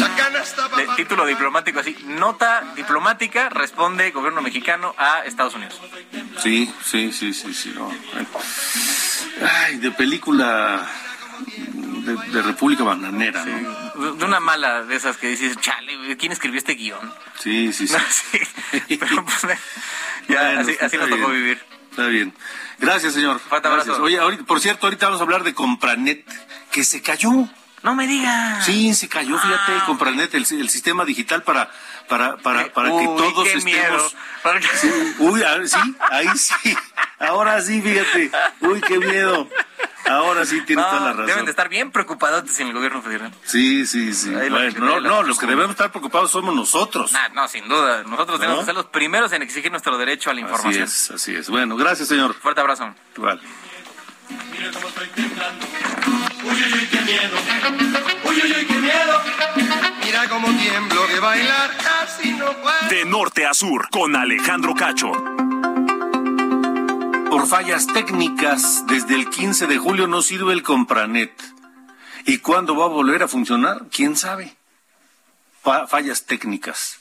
[0.78, 5.82] de, título diplomático así, nota diplomática responde gobierno mexicano a Estados Unidos.
[6.43, 7.74] Sí, sí, sí, sí, sí.
[9.41, 10.88] Ay, de película
[12.06, 17.13] de, República Bananera, De una mala de esas que dices, chale, ¿quién escribió este guion?
[17.39, 18.98] Sí, sí, sí.
[18.98, 19.41] Pero pues,
[20.30, 21.62] ya, así, nos tocó vivir.
[21.89, 22.34] Está bien.
[22.78, 23.39] Gracias, señor.
[23.50, 24.00] Gracias.
[24.00, 26.26] Oye, por cierto, ahorita vamos a hablar de Compranet,
[26.72, 27.48] que se cayó.
[27.84, 28.65] No me digas.
[28.65, 29.84] Sí, se cayó, fíjate, ah.
[29.86, 31.70] Compranet, el, sistema digital para
[32.10, 34.15] para para para que todos estemos.
[35.20, 36.76] uy, sí, ahí sí.
[37.20, 38.32] Ahora sí, fíjate.
[38.62, 39.48] Uy, qué miedo.
[40.08, 41.26] Ahora sí tienes toda la razón.
[41.26, 43.34] Deben de estar bien preocupados en el gobierno federal.
[43.44, 44.30] Sí, sí, sí.
[44.78, 47.13] no, no, los que debemos estar preocupados somos nosotros.
[47.15, 48.04] Ah, no, sin duda.
[48.04, 50.84] Nosotros tenemos que ser los primeros en exigir nuestro derecho a la información.
[50.84, 51.50] Así es, así es.
[51.50, 52.34] Bueno, gracias, señor.
[52.36, 52.94] Fuerte abrazo.
[54.52, 55.65] Mira cómo estoy temblando.
[56.44, 57.38] Uy, uy, uy, qué miedo.
[58.23, 59.21] Uy, uy, uy, qué miedo.
[60.04, 62.90] Mira cómo tiemblo de bailar casi no puedo.
[62.90, 65.12] De norte a sur, con Alejandro Cacho.
[67.36, 68.88] Por fallas técnicas.
[68.88, 71.33] Desde el 15 de julio no sirve el Compranet.
[72.25, 73.88] ¿Y cuándo va a volver a funcionar?
[73.92, 74.56] ¿Quién sabe?
[75.62, 77.00] fallas técnicas.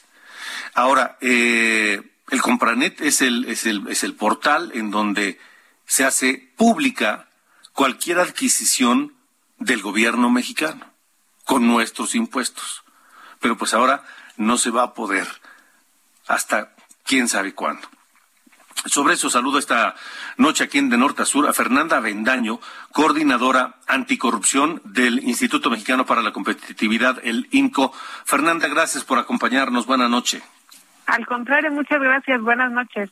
[0.74, 5.38] Ahora, eh, el Compranet es el, es, el, es el portal en donde
[5.86, 7.28] se hace pública
[7.72, 9.14] cualquier adquisición
[9.58, 10.84] del gobierno mexicano
[11.44, 12.82] con nuestros impuestos.
[13.38, 14.02] Pero pues ahora
[14.36, 15.28] no se va a poder
[16.26, 16.74] hasta
[17.04, 17.86] quién sabe cuándo.
[18.86, 19.94] Sobre eso saludo esta
[20.36, 22.60] noche aquí en De Norte a Sur a Fernanda Vendaño,
[22.92, 27.92] coordinadora anticorrupción del Instituto Mexicano para la Competitividad, el INCO.
[28.24, 29.86] Fernanda, gracias por acompañarnos.
[29.86, 30.42] Buenas noches.
[31.06, 32.40] Al contrario, muchas gracias.
[32.40, 33.10] Buenas noches.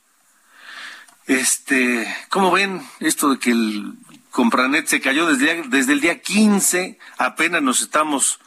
[1.27, 3.95] Este, ¿cómo ven esto de que el
[4.31, 6.99] Compranet se cayó desde, desde el día 15?
[7.19, 8.41] Apenas nos estamos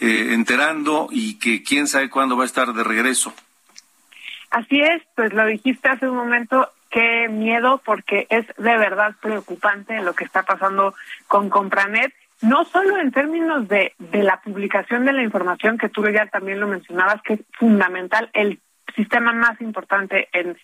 [0.00, 3.34] eh, enterando y que quién sabe cuándo va a estar de regreso.
[4.52, 9.98] Así es, pues lo dijiste hace un momento, qué miedo porque es de verdad preocupante
[10.02, 10.94] lo que está pasando
[11.26, 16.06] con Compranet, no solo en términos de, de la publicación de la información, que tú
[16.06, 18.60] ya también lo mencionabas, que es fundamental, el
[18.94, 20.58] sistema más importante en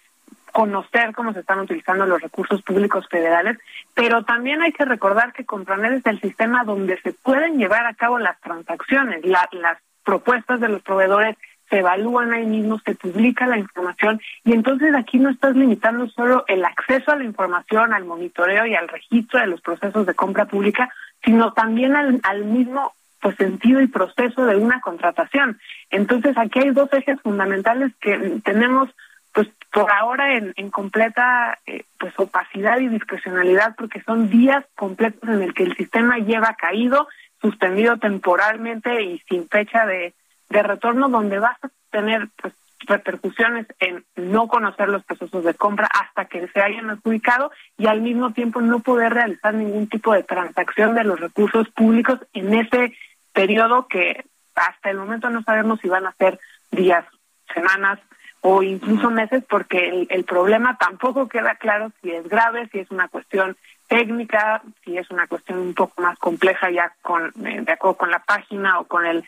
[0.52, 3.56] conocer cómo se están utilizando los recursos públicos federales,
[3.94, 7.94] pero también hay que recordar que Compranet es el sistema donde se pueden llevar a
[7.94, 11.38] cabo las transacciones, las propuestas de los proveedores
[11.68, 16.44] se evalúan ahí mismo, se publica la información y entonces aquí no estás limitando solo
[16.48, 20.46] el acceso a la información, al monitoreo y al registro de los procesos de compra
[20.46, 20.90] pública,
[21.24, 25.58] sino también al, al mismo pues sentido y proceso de una contratación.
[25.90, 28.90] Entonces aquí hay dos ejes fundamentales que tenemos
[29.32, 35.28] pues por ahora en, en completa eh, pues opacidad y discrecionalidad porque son días completos
[35.28, 37.08] en el que el sistema lleva caído,
[37.40, 40.14] suspendido temporalmente y sin fecha de
[40.48, 45.86] de retorno donde vas a tener pues, repercusiones en no conocer los procesos de compra
[45.86, 50.22] hasta que se hayan adjudicado y al mismo tiempo no poder realizar ningún tipo de
[50.22, 52.94] transacción de los recursos públicos en ese
[53.32, 54.24] periodo que
[54.54, 56.38] hasta el momento no sabemos si van a ser
[56.70, 57.04] días,
[57.52, 57.98] semanas
[58.40, 62.90] o incluso meses porque el, el problema tampoco queda claro si es grave, si es
[62.90, 63.56] una cuestión
[63.88, 68.10] técnica, si es una cuestión un poco más compleja ya con eh, de acuerdo con
[68.10, 69.24] la página o con el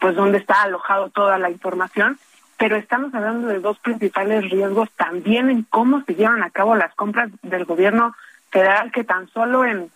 [0.00, 2.18] pues donde está alojado toda la información,
[2.58, 6.94] pero estamos hablando de dos principales riesgos también en cómo se llevan a cabo las
[6.94, 8.14] compras del gobierno
[8.50, 9.90] federal que tan solo en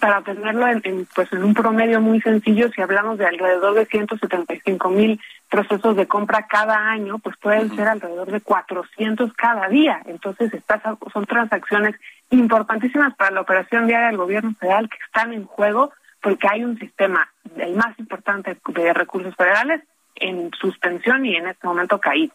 [0.00, 4.90] para tenerlo en, pues en un promedio muy sencillo, si hablamos de alrededor de 175
[4.90, 10.02] mil procesos de compra cada año, pues pueden ser alrededor de 400 cada día.
[10.06, 11.94] Entonces, estas son transacciones
[12.30, 15.92] importantísimas para la operación diaria del gobierno federal que están en juego
[16.24, 19.82] porque hay un sistema, el más importante de recursos federales,
[20.14, 22.32] en suspensión y en este momento caído.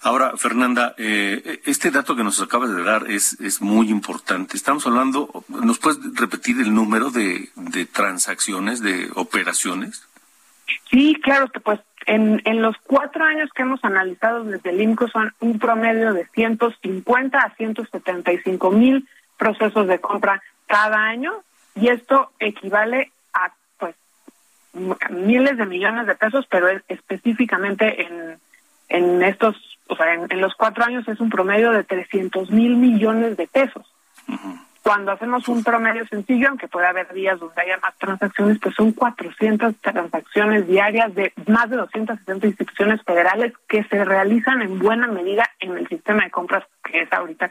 [0.00, 4.56] Ahora, Fernanda, eh, este dato que nos acabas de dar es, es muy importante.
[4.56, 10.08] Estamos hablando, ¿nos puedes repetir el número de, de transacciones, de operaciones?
[10.90, 15.08] Sí, claro, que pues en, en los cuatro años que hemos analizado desde el INCO
[15.08, 19.06] son un promedio de 150 a 175 mil
[19.36, 21.42] procesos de compra cada año
[21.74, 23.94] y esto equivale a pues
[25.10, 28.38] miles de millones de pesos, pero es específicamente en,
[28.88, 29.56] en estos,
[29.88, 33.86] o sea, en, los cuatro años es un promedio de 300 mil millones de pesos.
[34.82, 38.92] Cuando hacemos un promedio sencillo, aunque puede haber días donde haya más transacciones, pues son
[38.92, 45.48] 400 transacciones diarias de más de 270 instituciones federales que se realizan en buena medida
[45.58, 47.48] en el sistema de compras que es ahorita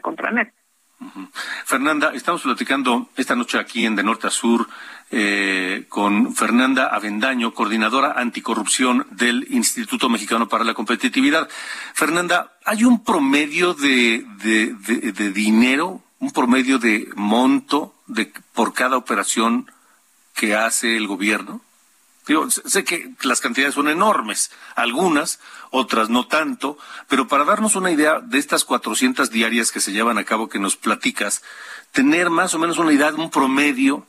[1.64, 4.68] Fernanda, estamos platicando esta noche aquí en De Norte a Sur
[5.10, 11.48] eh, con Fernanda Avendaño, coordinadora anticorrupción del Instituto Mexicano para la Competitividad.
[11.94, 19.70] Fernanda, ¿hay un promedio de, de, dinero, un promedio de monto de, por cada operación
[20.34, 21.60] que hace el gobierno?
[22.48, 28.20] Sé que las cantidades son enormes, algunas, otras no tanto, pero para darnos una idea
[28.20, 31.42] de estas 400 diarias que se llevan a cabo que nos platicas,
[31.92, 34.06] tener más o menos una idea, un promedio.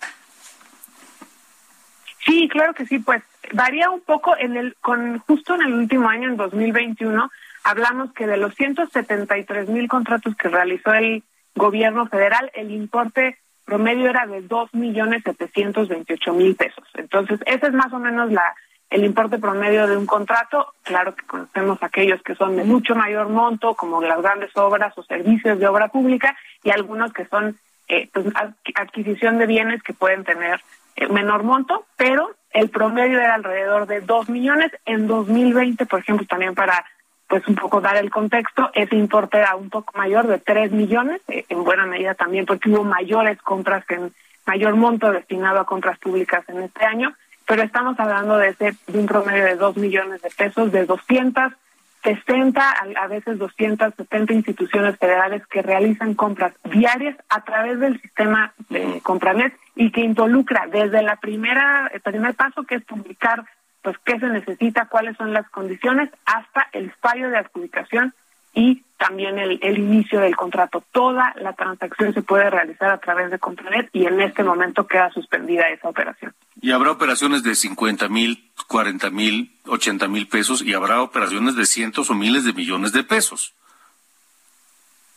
[2.26, 6.09] Sí, claro que sí, pues varía un poco en el con justo en el último
[6.09, 7.30] año en 2021
[7.63, 11.24] hablamos que de los 173 mil contratos que realizó el
[11.55, 16.86] gobierno federal, el importe promedio era de dos millones setecientos veintiocho mil pesos.
[16.93, 18.55] Entonces, ese es más o menos la
[18.89, 20.74] el importe promedio de un contrato.
[20.84, 25.03] Claro que conocemos aquellos que son de mucho mayor monto, como las grandes obras o
[25.03, 27.57] servicios de obra pública, y algunos que son
[27.88, 28.28] eh, pues,
[28.76, 30.61] adquisición de bienes que pueden tener
[30.95, 34.72] eh, menor monto, pero el promedio era alrededor de dos millones.
[34.86, 36.86] En 2020, por ejemplo, también para
[37.28, 41.21] pues un poco dar el contexto, ese importe era un poco mayor de 3 millones,
[41.28, 44.13] eh, en buena medida también porque hubo mayores compras, en
[44.45, 47.15] mayor monto destinado a compras públicas en este año,
[47.47, 52.76] pero estamos hablando de, ese, de un promedio de 2 millones de pesos, de 260,
[52.95, 59.53] a veces 270 instituciones federales que realizan compras diarias a través del sistema de Compranet
[59.76, 63.45] y que involucra desde la primera, el primer paso que es publicar
[63.86, 68.16] pues qué se necesita, cuáles son las condiciones, hasta el fallo de adjudicación
[68.56, 70.84] y también el, inicio del contrato.
[70.92, 75.12] Toda la transacción se puede realizar a través de Compranet y en este momento queda
[75.12, 76.34] suspendida esa operación.
[76.60, 81.68] Y habrá operaciones de 50 mil, 40 mil, 80 mil pesos y habrá operaciones de
[81.68, 83.54] cientos o miles de millones de pesos.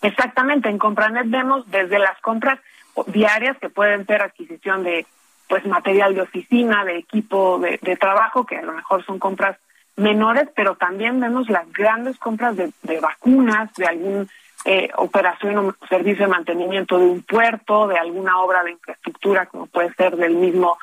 [0.02, 2.60] Exactamente, en Compranet vemos desde las compras
[3.06, 5.06] diarias que pueden ser adquisición de
[5.48, 9.56] pues material de oficina, de equipo de, trabajo, que a lo mejor son compras
[9.96, 14.26] menores, pero también vemos las grandes compras de, vacunas, de alguna
[14.64, 19.66] eh, operación o servicio de mantenimiento de un puerto, de alguna obra de infraestructura, como
[19.66, 20.78] puede ser del mismo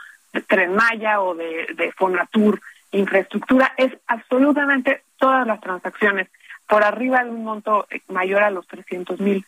[0.47, 2.59] Tren Maya o de, de Fonatur
[2.91, 3.73] Infraestructura.
[3.77, 6.27] Es absolutamente todas las transacciones
[6.67, 9.45] por arriba de un monto mayor a los 300 mil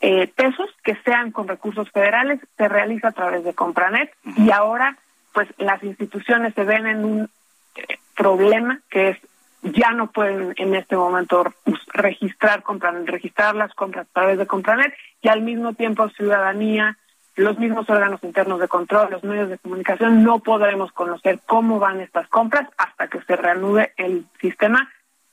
[0.00, 4.12] eh, pesos que sean con recursos federales se realiza a través de Compranet.
[4.36, 4.96] Y ahora
[5.32, 7.30] pues las instituciones se ven en un
[7.76, 9.18] eh, problema que es
[9.62, 11.52] ya no pueden en este momento
[11.92, 16.96] registrar Compranet, registrar las compras a través de Compranet y al mismo tiempo ciudadanía,
[17.34, 22.00] los mismos órganos internos de control, los medios de comunicación no podremos conocer cómo van
[22.00, 24.88] estas compras hasta que se reanude el sistema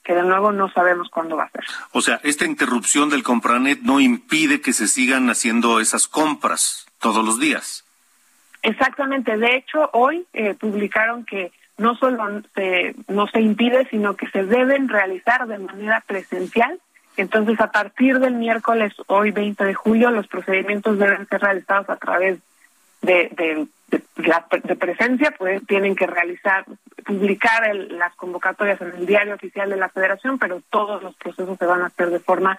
[0.05, 1.63] que de nuevo no sabemos cuándo va a ser.
[1.91, 7.25] O sea, esta interrupción del Compranet no impide que se sigan haciendo esas compras todos
[7.25, 7.83] los días.
[8.61, 9.35] Exactamente.
[9.35, 14.43] De hecho, hoy eh, publicaron que no solo se, no se impide, sino que se
[14.43, 16.79] deben realizar de manera presencial.
[17.17, 21.95] Entonces, a partir del miércoles, hoy 20 de julio, los procedimientos deben ser realizados a
[21.95, 22.41] través de,
[23.05, 26.65] de de, presencia, pues tienen que realizar,
[27.05, 31.65] publicar las convocatorias en el diario oficial de la Federación, pero todos los procesos se
[31.65, 32.57] van a hacer de forma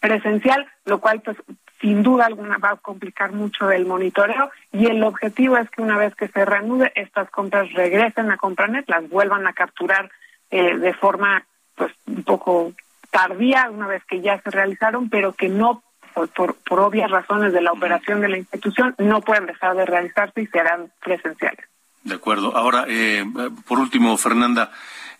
[0.00, 1.36] presencial, lo cual pues
[1.80, 4.50] sin duda alguna va a complicar mucho el monitoreo.
[4.72, 8.88] Y el objetivo es que una vez que se reanude estas compras regresen a Compranet,
[8.88, 10.10] las vuelvan a capturar
[10.50, 11.44] eh, de forma
[11.74, 12.72] pues un poco
[13.10, 15.82] tardía una vez que ya se realizaron, pero que no
[16.26, 20.42] por, por, obvias razones de la operación de la institución, no pueden dejar de realizarse
[20.42, 21.64] y serán presenciales.
[22.02, 22.56] De acuerdo.
[22.56, 23.24] Ahora, eh,
[23.66, 24.70] por último, Fernanda,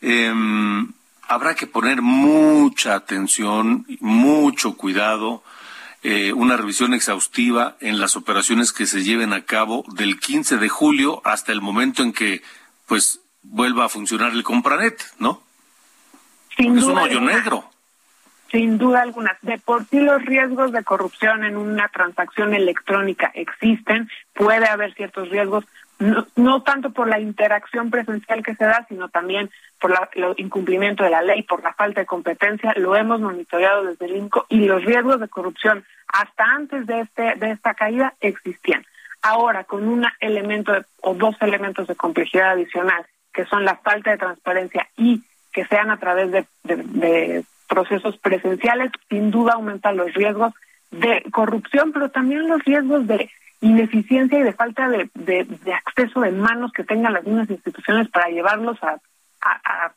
[0.01, 0.92] em,
[1.26, 5.42] habrá que poner mucha atención, mucho cuidado,
[6.03, 10.68] eh, una revisión exhaustiva en las operaciones que se lleven a cabo del 15 de
[10.68, 12.42] julio hasta el momento en que,
[12.86, 15.42] pues, vuelva a funcionar el Compranet, ¿no?
[16.57, 17.67] Sin es un hoyo negro.
[18.51, 19.36] Sin duda alguna.
[19.42, 25.28] De por sí los riesgos de corrupción en una transacción electrónica existen, puede haber ciertos
[25.28, 25.64] riesgos,
[26.36, 31.11] no, tanto por la interacción presencial que se da, sino también por el incumplimiento de
[31.11, 32.72] la ley, por la falta de competencia.
[32.76, 37.34] Lo hemos monitoreado desde el INCO y los riesgos de corrupción hasta antes de, este,
[37.34, 38.84] de esta caída existían.
[39.20, 40.72] Ahora, con un elemento
[41.03, 45.22] o dos elementos de complejidad adicional, que son la falta de transparencia y
[45.53, 46.30] que sean a través
[46.62, 50.52] de procesos presenciales, sin duda aumentan los riesgos
[50.90, 56.30] de corrupción, pero también los riesgos de ineficiencia y de falta de, de, acceso de
[56.30, 58.98] manos que tengan las mismas instituciones para llevarlos a,
[59.42, 59.92] a,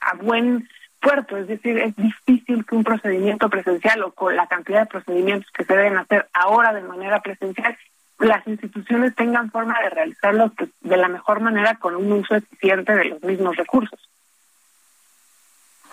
[0.00, 0.68] a, buen
[1.00, 1.36] puerto.
[1.36, 5.64] Es decir, es difícil que un procedimiento presencial o con la cantidad de procedimientos que
[5.64, 7.76] se deben hacer ahora de manera presencial,
[8.18, 13.04] las instituciones tengan forma de realizarlos de la mejor manera con un uso eficiente de
[13.06, 14.00] los mismos recursos.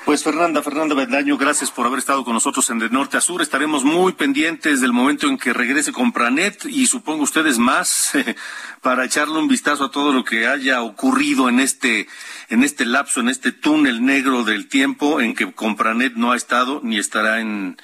[0.06, 3.42] Pues Fernanda, Fernanda Bendaño, gracias por haber estado con nosotros en De Norte a Sur.
[3.42, 8.14] Estaremos muy pendientes del momento en que regrese con Pranet y supongo ustedes más
[8.82, 12.08] para echarle un vistazo a todo lo que haya ocurrido en este,
[12.50, 16.80] en este lapso, en este túnel negro del tiempo en que Compranet no ha estado
[16.84, 17.78] ni estará en,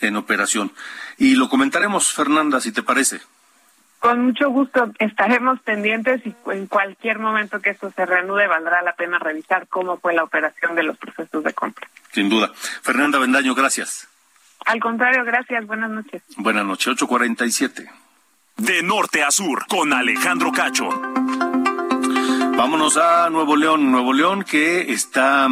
[0.00, 0.72] en operación.
[1.18, 3.20] Y lo comentaremos, Fernanda, si te parece.
[4.02, 8.94] Con mucho gusto estaremos pendientes y en cualquier momento que esto se reanude valdrá la
[8.94, 11.86] pena revisar cómo fue la operación de los procesos de compra.
[12.10, 12.50] Sin duda.
[12.82, 14.08] Fernanda Bendaño, gracias.
[14.66, 15.64] Al contrario, gracias.
[15.68, 16.20] Buenas noches.
[16.36, 17.88] Buenas noches, 847.
[18.56, 20.88] De norte a sur, con Alejandro Cacho.
[22.56, 23.92] Vámonos a Nuevo León.
[23.92, 25.46] Nuevo León que está...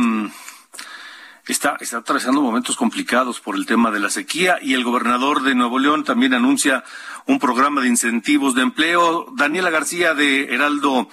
[1.51, 5.57] Está, está atravesando momentos complicados por el tema de la sequía y el gobernador de
[5.57, 6.85] Nuevo León también anuncia
[7.27, 9.27] un programa de incentivos de empleo.
[9.33, 11.09] Daniela García de Heraldo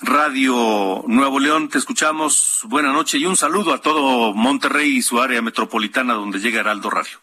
[0.00, 1.68] Radio Nuevo León.
[1.68, 2.62] Te escuchamos.
[2.64, 6.88] Buenas noches y un saludo a todo Monterrey y su área metropolitana donde llega Heraldo
[6.88, 7.18] Radio.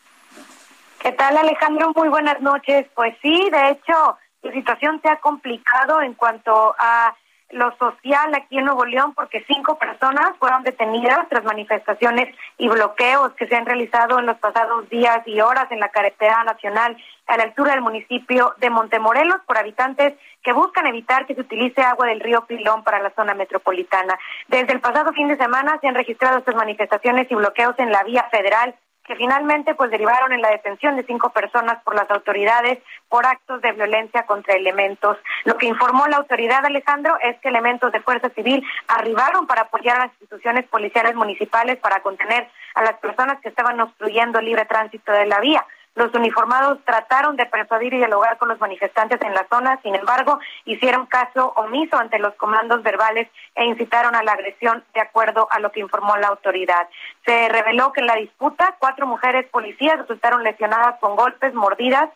[1.01, 1.91] ¿Qué tal Alejandro?
[1.95, 2.85] Muy buenas noches.
[2.93, 7.15] Pues sí, de hecho, la situación se ha complicado en cuanto a
[7.53, 13.33] lo social aquí en Nuevo León porque cinco personas fueron detenidas tras manifestaciones y bloqueos
[13.33, 16.97] que se han realizado en los pasados días y horas en la carretera nacional
[17.27, 21.81] a la altura del municipio de Montemorelos por habitantes que buscan evitar que se utilice
[21.81, 24.17] agua del río Pilón para la zona metropolitana.
[24.47, 28.03] Desde el pasado fin de semana se han registrado estas manifestaciones y bloqueos en la
[28.03, 28.75] vía federal
[29.11, 33.61] que finalmente pues derivaron en la detención de cinco personas por las autoridades por actos
[33.61, 35.17] de violencia contra elementos.
[35.43, 39.97] Lo que informó la autoridad Alejandro es que elementos de fuerza civil arribaron para apoyar
[39.97, 44.63] a las instituciones policiales municipales para contener a las personas que estaban obstruyendo el libre
[44.63, 45.65] tránsito de la vía.
[45.95, 50.39] Los uniformados trataron de persuadir y dialogar con los manifestantes en la zona, sin embargo,
[50.63, 55.59] hicieron caso omiso ante los comandos verbales e incitaron a la agresión de acuerdo a
[55.59, 56.87] lo que informó la autoridad.
[57.25, 62.09] Se reveló que en la disputa cuatro mujeres policías resultaron lesionadas con golpes, mordidas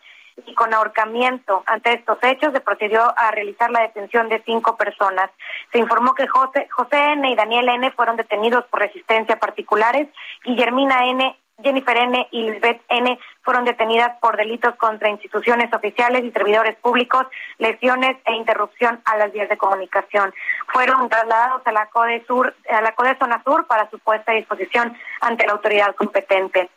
[0.46, 1.62] y con ahorcamiento.
[1.66, 5.30] Ante estos hechos se procedió a realizar la detención de cinco personas.
[5.72, 7.30] Se informó que José, José N.
[7.30, 7.90] y Daniel N.
[7.92, 10.08] fueron detenidos por resistencia particulares,
[10.44, 11.36] Guillermina N.
[11.62, 12.28] Jennifer N.
[12.32, 13.18] y Lisbeth N.
[13.42, 17.26] fueron detenidas por delitos contra instituciones oficiales y servidores públicos,
[17.58, 20.34] lesiones e interrupción a las vías de comunicación.
[20.68, 24.34] Fueron trasladados a la CODE Sur, a la CODE Zona Sur para su puesta a
[24.34, 26.68] disposición ante la autoridad competente.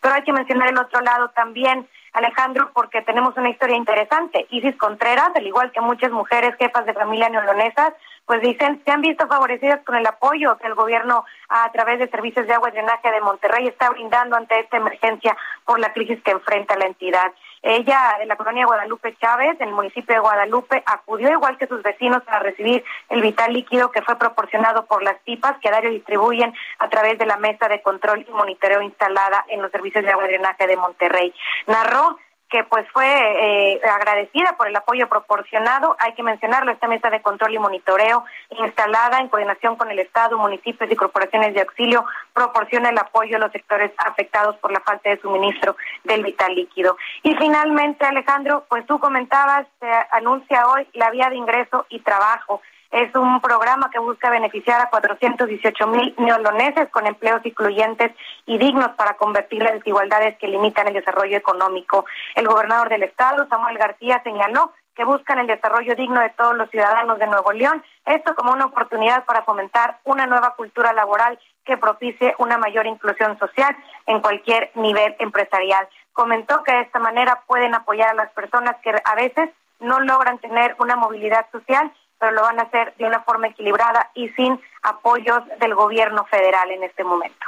[0.00, 4.46] Pero hay que mencionar el otro lado también, Alejandro, porque tenemos una historia interesante.
[4.50, 7.92] Isis Contreras, al igual que muchas mujeres jefas de familia neolonesas,
[8.30, 12.06] pues dicen, se han visto favorecidas con el apoyo que el gobierno a través de
[12.06, 16.22] servicios de agua y drenaje de Monterrey está brindando ante esta emergencia por la crisis
[16.22, 17.32] que enfrenta la entidad.
[17.60, 21.82] Ella, de la colonia Guadalupe Chávez, en el municipio de Guadalupe, acudió igual que sus
[21.82, 25.90] vecinos para recibir el vital líquido que fue proporcionado por las pipas que a diario
[25.90, 30.12] distribuyen a través de la mesa de control y monitoreo instalada en los servicios de
[30.12, 31.34] agua y drenaje de Monterrey.
[31.66, 32.16] Narró
[32.50, 35.96] que pues fue eh, agradecida por el apoyo proporcionado.
[36.00, 40.36] Hay que mencionarlo, esta mesa de control y monitoreo instalada en coordinación con el Estado,
[40.36, 45.10] municipios y corporaciones de auxilio proporciona el apoyo a los sectores afectados por la falta
[45.10, 46.96] de suministro del vital líquido.
[47.22, 52.60] Y finalmente, Alejandro, pues tú comentabas, se anuncia hoy la vía de ingreso y trabajo.
[52.90, 58.10] Es un programa que busca beneficiar a 418 mil neoloneses con empleos incluyentes
[58.46, 62.04] y dignos para convertir las desigualdades que limitan el desarrollo económico.
[62.34, 66.68] El gobernador del estado, Samuel García, señaló que buscan el desarrollo digno de todos los
[66.70, 71.76] ciudadanos de Nuevo León, esto como una oportunidad para fomentar una nueva cultura laboral que
[71.76, 73.76] propicie una mayor inclusión social
[74.06, 75.88] en cualquier nivel empresarial.
[76.12, 80.38] Comentó que de esta manera pueden apoyar a las personas que a veces no logran
[80.38, 84.60] tener una movilidad social pero lo van a hacer de una forma equilibrada y sin
[84.82, 87.46] apoyos del gobierno federal en este momento.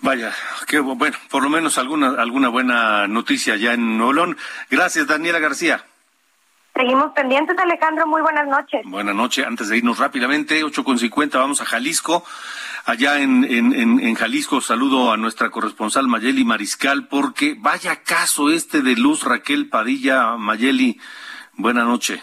[0.00, 0.32] Vaya,
[0.66, 4.34] qué bueno, por lo menos alguna alguna buena noticia ya en Nuevo
[4.70, 5.84] Gracias, Daniela García.
[6.74, 8.06] Seguimos pendientes, Alejandro.
[8.06, 8.82] Muy buenas noches.
[8.84, 9.46] Buenas noches.
[9.46, 12.24] Antes de irnos rápidamente, ocho con cincuenta, vamos a Jalisco.
[12.84, 18.82] Allá en, en, en, Jalisco saludo a nuestra corresponsal Mayeli Mariscal, porque vaya caso este
[18.82, 20.36] de Luz Raquel Padilla.
[20.36, 21.00] Mayeli,
[21.54, 22.22] buena noche.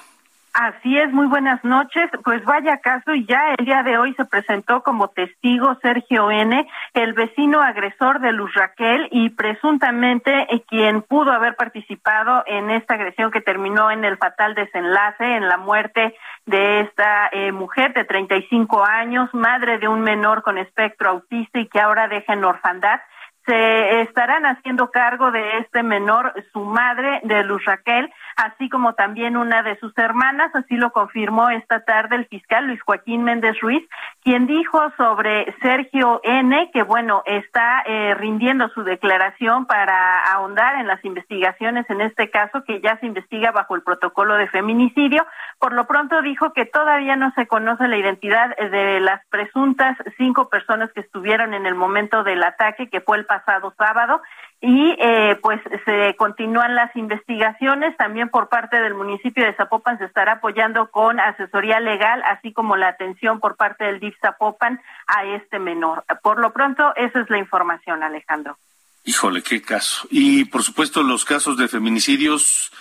[0.53, 2.09] Así es, muy buenas noches.
[2.25, 6.67] Pues vaya caso, y ya el día de hoy se presentó como testigo Sergio N.,
[6.93, 12.95] el vecino agresor de Luz Raquel y presuntamente eh, quien pudo haber participado en esta
[12.95, 18.03] agresión que terminó en el fatal desenlace, en la muerte de esta eh, mujer de
[18.03, 22.99] 35 años, madre de un menor con espectro autista y que ahora deja en orfandad
[23.45, 29.37] se estarán haciendo cargo de este menor su madre de Luz Raquel, así como también
[29.37, 33.87] una de sus hermanas, así lo confirmó esta tarde el fiscal Luis Joaquín Méndez Ruiz,
[34.23, 40.87] quien dijo sobre Sergio N que bueno, está eh, rindiendo su declaración para ahondar en
[40.87, 45.25] las investigaciones en este caso que ya se investiga bajo el protocolo de feminicidio.
[45.59, 50.49] Por lo pronto dijo que todavía no se conoce la identidad de las presuntas cinco
[50.49, 54.21] personas que estuvieron en el momento del ataque, que fue el pasado sábado,
[54.61, 60.05] y eh, pues se continúan las investigaciones también por parte del municipio de Zapopan se
[60.05, 65.25] estará apoyando con asesoría legal así como la atención por parte del DIF Zapopan a
[65.25, 66.05] este menor.
[66.21, 68.57] Por lo pronto esa es la información, Alejandro.
[69.03, 70.07] Híjole, qué caso.
[70.11, 72.71] Y por supuesto los casos de feminicidios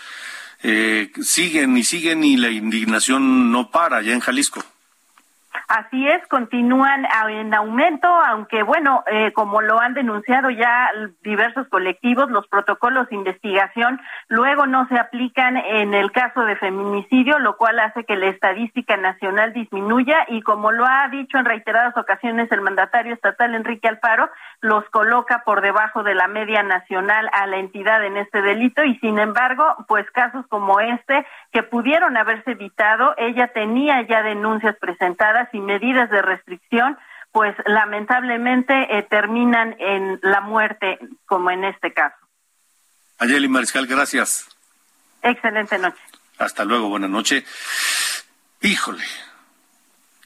[0.62, 4.62] eh, siguen y siguen y la indignación no para ya en Jalisco.
[5.66, 10.90] Así es, continúan en aumento, aunque bueno, eh, como lo han denunciado ya
[11.22, 17.38] diversos colectivos, los protocolos de investigación luego no se aplican en el caso de feminicidio,
[17.38, 21.96] lo cual hace que la estadística nacional disminuya y como lo ha dicho en reiteradas
[21.96, 24.30] ocasiones el mandatario estatal Enrique Alfaro,
[24.60, 28.98] los coloca por debajo de la media nacional a la entidad en este delito y
[28.98, 35.48] sin embargo, pues casos como este que pudieron haberse evitado, ella tenía ya denuncias presentadas
[35.52, 36.98] y medidas de restricción,
[37.32, 42.16] pues lamentablemente eh, terminan en la muerte, como en este caso.
[43.18, 44.48] Ayeli Mariscal, gracias.
[45.22, 46.00] Excelente noche.
[46.38, 47.44] Hasta luego, buena noche.
[48.62, 49.04] Híjole,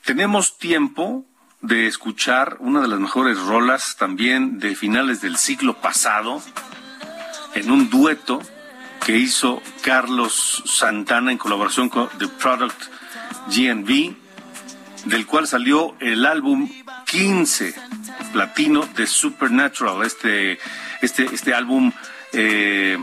[0.04, 1.24] tenemos tiempo
[1.64, 6.42] de escuchar una de las mejores rolas también de finales del siglo pasado
[7.54, 8.42] en un dueto
[9.06, 12.78] que hizo Carlos Santana en colaboración con The Product
[13.48, 14.14] GNB,
[15.06, 16.68] del cual salió el álbum
[17.06, 17.74] 15
[18.34, 20.58] platino de Supernatural, este,
[21.00, 21.92] este, este álbum
[22.34, 22.98] eh,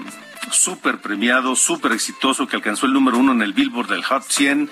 [0.52, 4.70] súper premiado, súper exitoso, que alcanzó el número uno en el Billboard del Hot 100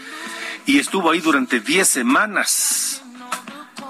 [0.67, 3.01] y estuvo ahí durante 10 semanas.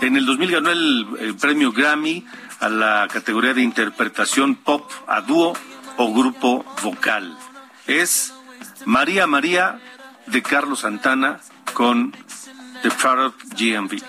[0.01, 2.25] En el 2000 ganó el, premio Grammy
[2.59, 5.53] a la categoría de interpretación pop a dúo
[5.97, 7.37] o grupo vocal.
[7.85, 8.33] Es
[8.85, 9.79] María María
[10.27, 11.39] de Carlos Santana
[11.73, 12.13] con
[12.81, 14.01] The Product GMV.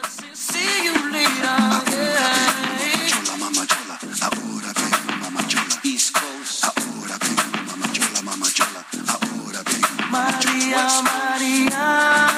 [10.11, 12.31] María, María.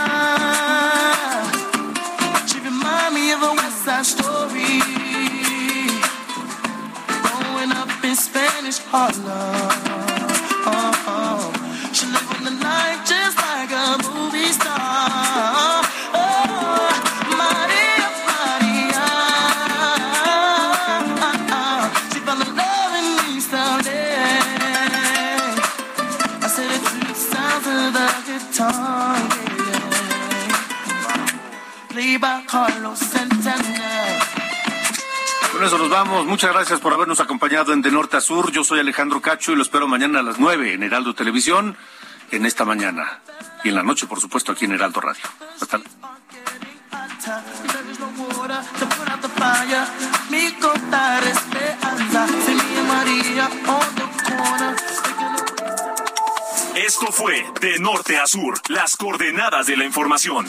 [3.96, 4.80] West Story.
[7.24, 9.91] Growing up in Spanish Harlem.
[31.94, 34.18] By Carlos Santana.
[35.52, 36.24] Con eso nos vamos.
[36.24, 38.50] Muchas gracias por habernos acompañado en De Norte a Sur.
[38.50, 41.76] Yo soy Alejandro Cacho y lo espero mañana a las 9 en Heraldo Televisión,
[42.30, 43.20] en esta mañana.
[43.62, 45.22] Y en la noche, por supuesto, aquí en Heraldo Radio.
[45.60, 45.92] Hasta luego.
[56.74, 60.48] Esto fue De Norte a Sur, las coordenadas de la información.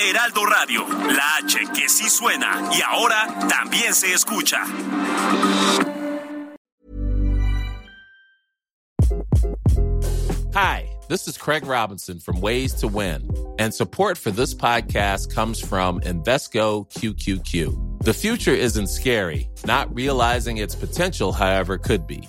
[0.00, 4.64] Heraldo Radio, la H que sí suena y ahora también se escucha.
[10.54, 13.28] Hi, this is Craig Robinson from Ways to Win,
[13.58, 18.04] and support for this podcast comes from Invesco QQQ.
[18.04, 22.28] The future isn't scary, not realizing its potential, however, could be.